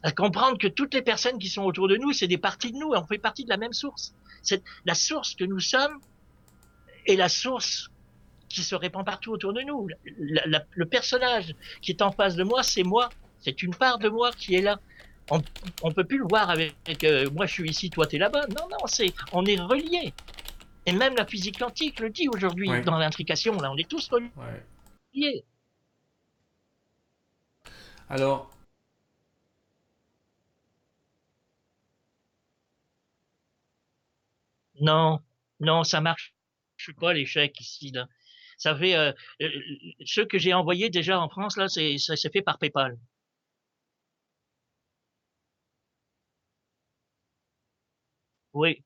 [0.02, 2.76] à comprendre que toutes les personnes qui sont autour de nous, c'est des parties de
[2.76, 4.14] nous, et on fait partie de la même source.
[4.42, 5.96] C'est la source que nous sommes
[7.06, 7.88] et la source
[8.48, 9.88] qui se répand partout autour de nous.
[10.18, 13.08] La- la- le personnage qui est en face de moi, c'est moi.
[13.40, 14.78] C'est une part de moi qui est là.
[15.30, 15.40] On,
[15.82, 18.44] on peut plus le voir avec, avec, euh, moi je suis ici, toi t'es là-bas.
[18.48, 20.12] Non, non, c'est on est reliés.
[20.84, 22.82] Et même la physique quantique le dit aujourd'hui Ouais.
[22.82, 23.54] dans l'intrication.
[23.62, 24.30] Là, on est tous reliés.
[24.36, 25.44] Ouais.
[28.08, 28.48] Alors,
[34.80, 35.20] Non,
[35.60, 36.34] non, ça marche
[36.98, 38.06] pas l'échec ici là.
[38.58, 39.48] Ça fait euh, euh,
[40.04, 42.98] ceux que j'ai envoyés déjà en France là, c'est ça s'est fait par PayPal.
[48.54, 48.82] Oui,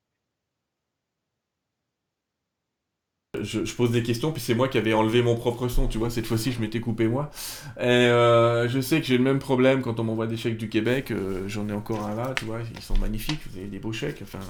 [3.42, 6.10] je, pose des questions, puis c'est moi qui avais enlevé mon propre son, tu vois,
[6.10, 7.30] cette fois-ci je m'étais coupé moi.
[7.78, 10.68] Et euh, je sais que j'ai le même problème quand on m'envoie des chèques du
[10.68, 13.78] Québec, euh, j'en ai encore un là, tu vois, ils sont magnifiques, vous avez des
[13.78, 14.40] beaux chèques, enfin,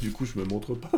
[0.00, 0.90] du coup je me montre pas,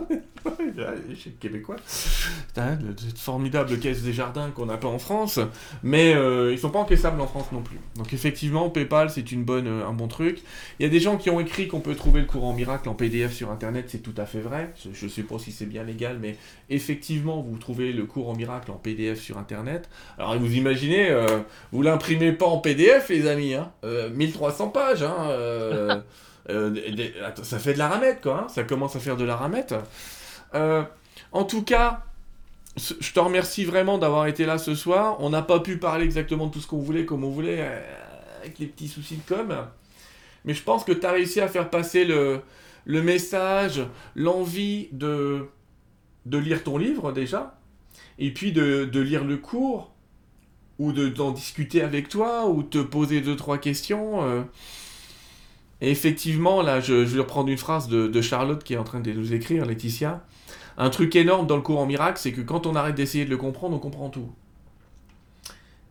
[1.08, 5.38] les chèques québécois, cette formidable caisse des jardins qu'on n'a pas en France,
[5.82, 7.78] mais euh, ils sont pas encaissables en France non plus.
[7.96, 10.42] Donc effectivement, PayPal c'est une bonne, euh, un bon truc.
[10.78, 12.94] Il y a des gens qui ont écrit qu'on peut trouver le courant miracle en
[12.94, 15.84] PDF sur internet, c'est tout à fait vrai, je, je sais pas si c'est bien
[15.84, 16.36] légal, mais
[16.68, 19.88] effectivement, vous trouvez le cours en miracle en PDF sur Internet.
[20.18, 21.40] Alors, vous imaginez, euh,
[21.72, 26.00] vous l'imprimez pas en PDF, les amis, hein, euh, 1300 pages, hein, euh,
[26.50, 26.74] euh,
[27.42, 29.74] ça fait de la ramette, quoi, hein, ça commence à faire de la ramette.
[31.32, 32.04] En tout cas,
[32.76, 35.16] je te remercie vraiment d'avoir été là ce soir.
[35.20, 37.66] On n'a pas pu parler exactement de tout ce qu'on voulait, comme on voulait,
[38.40, 39.56] avec les petits soucis de com.
[40.44, 42.42] Mais je pense que tu as réussi à faire passer le
[43.02, 43.82] message,
[44.14, 45.46] l'envie de,
[46.26, 47.58] de lire ton livre déjà,
[48.18, 49.92] et puis de, de lire le cours,
[50.78, 54.22] ou de, d'en discuter avec toi, ou te poser deux, trois questions.
[54.24, 54.42] euh.
[55.80, 58.84] Et effectivement, là, je, je vais reprendre une phrase de, de Charlotte qui est en
[58.84, 60.24] train de nous écrire, Laetitia.
[60.78, 63.30] Un truc énorme dans le cours en miracle, c'est que quand on arrête d'essayer de
[63.30, 64.30] le comprendre, on comprend tout.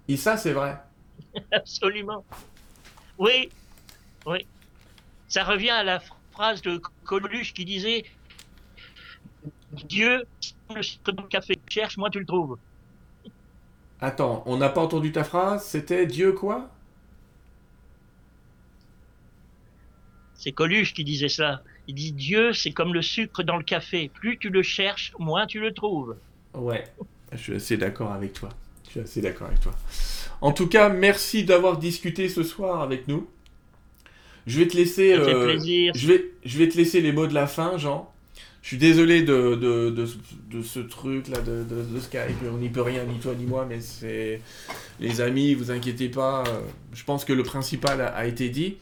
[0.08, 0.82] Et ça, c'est vrai.
[1.52, 2.26] absolument.
[3.18, 3.50] Oui,
[4.26, 4.48] oui.
[5.28, 6.02] Ça revient à la
[6.32, 8.06] phrase de Coluche qui disait
[9.74, 10.26] Dieu,
[10.76, 12.58] le café cherche, moi tu le trouves.
[14.00, 16.70] Attends, on n'a pas entendu ta phrase, c'était Dieu quoi?
[20.34, 21.62] C'est Coluche qui disait ça.
[21.88, 24.10] Il dit Dieu, c'est comme le sucre dans le café.
[24.12, 26.18] Plus tu le cherches, moins tu le trouves.
[26.56, 26.84] Ouais,
[27.32, 28.50] je suis assez d'accord avec toi.
[28.86, 29.74] Je suis assez d'accord avec toi.
[30.42, 33.30] En tout cas, merci d'avoir discuté ce soir avec nous.
[34.48, 35.14] Je vais te laisser.
[35.14, 35.94] Euh, plaisir.
[35.96, 38.11] Je vais, je vais te laisser les mots de la fin, Jean.
[38.62, 42.38] Je suis désolé de, de, de, ce truc là de, de, Skype.
[42.54, 44.40] On n'y peut rien, ni toi ni moi, mais c'est.
[45.00, 46.44] Les amis, vous inquiétez pas.
[46.94, 48.78] Je pense que le principal a été dit.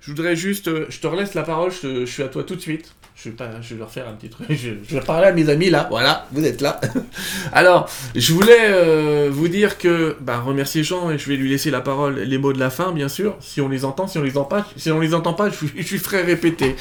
[0.00, 2.60] Je voudrais juste, euh, je te relaisse la parole, je, suis à toi tout de
[2.60, 2.94] suite.
[3.20, 4.46] Je vais, je vais leur faire un petit truc.
[4.50, 5.88] Je, vais parler à mes amis là.
[5.90, 6.80] Voilà, vous êtes là.
[7.52, 11.72] Alors, je voulais euh, vous dire que, bah, remercier Jean et je vais lui laisser
[11.72, 13.36] la parole, les mots de la fin, bien sûr.
[13.40, 15.66] Si on les entend, si on les entend pas, si on les entend pas, je,
[15.66, 16.76] je lui ferai répéter.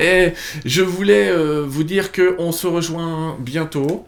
[0.00, 0.32] Et
[0.64, 4.06] je voulais euh, vous dire que on se rejoint bientôt.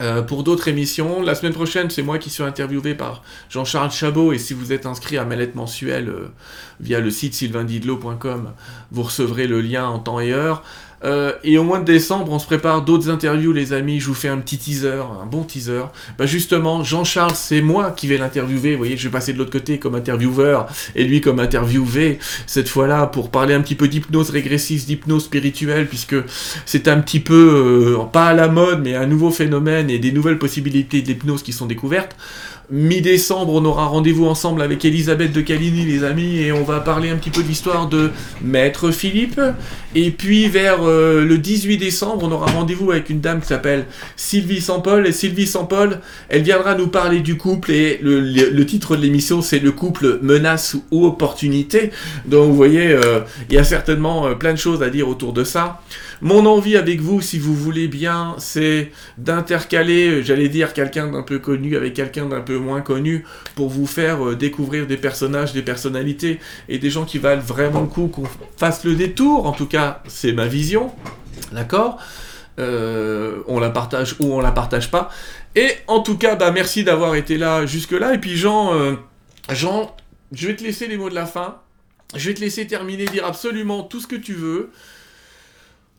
[0.00, 1.20] Euh, pour d'autres émissions.
[1.20, 4.32] La semaine prochaine, c'est moi qui suis interviewé par Jean-Charles Chabot.
[4.32, 6.32] Et si vous êtes inscrit à Mallette Mensuelle euh,
[6.80, 8.52] via le site sylvaindidlo.com,
[8.92, 10.62] vous recevrez le lien en temps et heure.
[11.02, 14.00] Euh, et au mois de décembre, on se prépare d'autres interviews, les amis.
[14.00, 15.84] Je vous fais un petit teaser, un bon teaser.
[16.18, 18.72] Bah justement, Jean-Charles, c'est moi qui vais l'interviewer.
[18.72, 22.18] Vous voyez, je vais passer de l'autre côté comme intervieweur et lui comme interviewé.
[22.46, 26.16] Cette fois-là, pour parler un petit peu d'hypnose régressive, d'hypnose spirituelle, puisque
[26.66, 30.12] c'est un petit peu, euh, pas à la mode, mais un nouveau phénomène et des
[30.12, 32.16] nouvelles possibilités de l'hypnose qui sont découvertes.
[32.72, 37.10] Mi-décembre, on aura rendez-vous ensemble avec Elisabeth de Caligny, les amis, et on va parler
[37.10, 38.10] un petit peu de l'histoire de
[38.42, 39.40] Maître Philippe.
[39.96, 43.86] Et puis vers euh, le 18 décembre, on aura rendez-vous avec une dame qui s'appelle
[44.14, 45.04] Sylvie Sampol.
[45.08, 45.98] Et Sylvie Sampol,
[46.28, 47.72] elle viendra nous parler du couple.
[47.72, 51.90] Et le, titre de l'émission, c'est le couple menace ou opportunité.
[52.26, 53.18] Donc vous voyez, euh,
[53.48, 55.80] il y a certainement euh, plein de choses à dire autour de ça.
[56.22, 61.38] Mon envie avec vous, si vous voulez bien, c'est d'intercaler, j'allais dire, quelqu'un d'un peu
[61.38, 63.24] connu avec quelqu'un d'un peu moins connu
[63.54, 66.38] pour vous faire euh, découvrir des personnages, des personnalités
[66.68, 68.26] et des gens qui valent vraiment le coup qu'on
[68.56, 69.46] fasse le détour.
[69.46, 70.92] En tout cas, c'est ma vision.
[71.52, 71.98] D'accord?
[72.58, 75.08] Euh, on la partage ou on la partage pas.
[75.56, 78.14] Et en tout cas, bah merci d'avoir été là jusque-là.
[78.14, 78.94] Et puis Jean, euh,
[79.50, 79.96] Jean,
[80.32, 81.56] je vais te laisser les mots de la fin.
[82.14, 84.70] Je vais te laisser terminer, dire absolument tout ce que tu veux.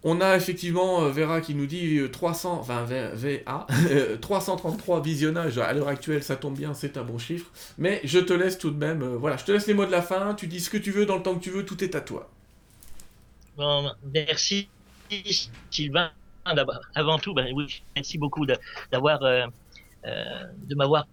[0.04, 3.68] On a effectivement euh, Vera qui nous dit 300, euh, enfin VA,
[4.20, 7.52] 333 visionnages à l'heure actuelle, ça tombe bien, c'est un bon chiffre.
[7.78, 9.92] Mais je te laisse tout de même, euh, voilà, je te laisse les mots de
[9.92, 11.84] la fin, tu dis ce que tu veux dans le temps que tu veux, tout
[11.84, 12.30] est à toi.
[14.12, 14.70] Merci
[15.70, 16.10] Sylvain.
[16.96, 17.56] Avant tout, ben,
[17.96, 18.48] merci beaucoup
[18.92, 21.06] d'avoir, de m'avoir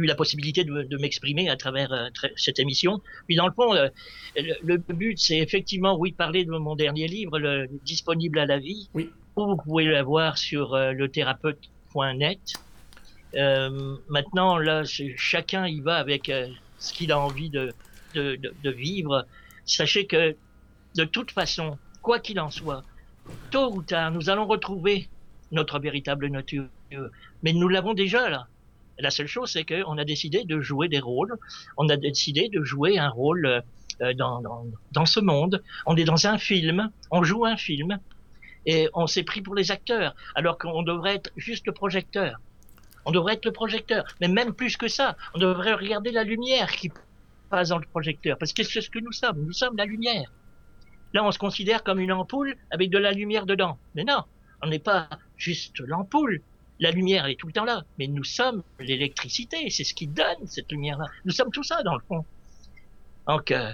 [0.00, 3.00] eu la possibilité de, m'exprimer à travers euh, cette émission.
[3.26, 3.88] Puis dans le fond, euh,
[4.36, 8.88] le, but, c'est effectivement, oui, parler de mon dernier livre, le, disponible à la vie.
[8.94, 9.10] Oui.
[9.36, 12.40] Vous pouvez l'avoir sur euh, le thérapeute.net.
[14.08, 14.82] maintenant, là,
[15.16, 16.30] chacun y va avec
[16.78, 17.72] ce qu'il a envie de,
[18.14, 19.26] de, de, vivre.
[19.64, 20.36] Sachez que,
[20.96, 22.82] de toute façon, quoi qu'il en soit,
[23.50, 25.08] tôt ou tard, nous allons retrouver
[25.52, 26.66] notre véritable nature.
[27.42, 28.48] Mais nous l'avons déjà là.
[29.00, 31.36] La seule chose, c'est qu'on a décidé de jouer des rôles.
[31.76, 33.62] On a décidé de jouer un rôle
[34.02, 35.62] euh, dans, dans, dans ce monde.
[35.86, 37.98] On est dans un film, on joue un film,
[38.66, 42.40] et on s'est pris pour les acteurs, alors qu'on devrait être juste le projecteur.
[43.06, 46.70] On devrait être le projecteur, mais même plus que ça, on devrait regarder la lumière
[46.72, 46.90] qui
[47.48, 50.30] passe dans le projecteur, parce que c'est ce que nous sommes, nous sommes la lumière.
[51.14, 53.78] Là, on se considère comme une ampoule avec de la lumière dedans.
[53.94, 54.22] Mais non,
[54.62, 56.40] on n'est pas juste l'ampoule,
[56.80, 60.06] la lumière, elle est tout le temps là, mais nous sommes l'électricité, c'est ce qui
[60.06, 61.06] donne cette lumière-là.
[61.26, 62.24] Nous sommes tout ça, dans le fond.
[63.28, 63.72] Donc, euh,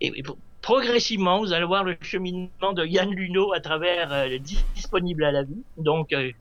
[0.00, 0.22] et,
[0.62, 4.38] progressivement, vous allez voir le cheminement de Yann Luno à travers euh,
[4.74, 5.62] disponible à la vie.
[5.76, 6.32] Donc, euh,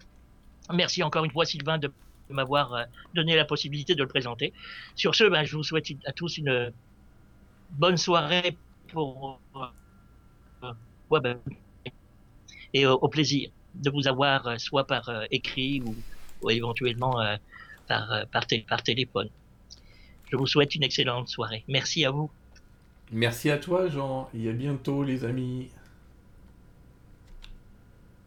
[0.73, 1.91] merci encore une fois, Sylvain, de
[2.29, 4.53] m'avoir donné la possibilité de le présenter.
[4.95, 6.71] Sur ce, ben, je vous souhaite à tous une
[7.71, 8.55] bonne soirée
[8.87, 9.41] pour
[11.11, 11.37] ben,
[12.73, 15.95] et au plaisir de vous avoir euh, soit par euh, écrit ou,
[16.49, 17.35] éventuellement euh,
[17.87, 19.29] par, par, par téléphone.
[20.31, 21.63] Je vous souhaite une excellente soirée.
[21.67, 22.31] Merci à vous.
[23.11, 24.29] Merci à toi, Jean.
[24.33, 25.69] Et à bientôt, les amis.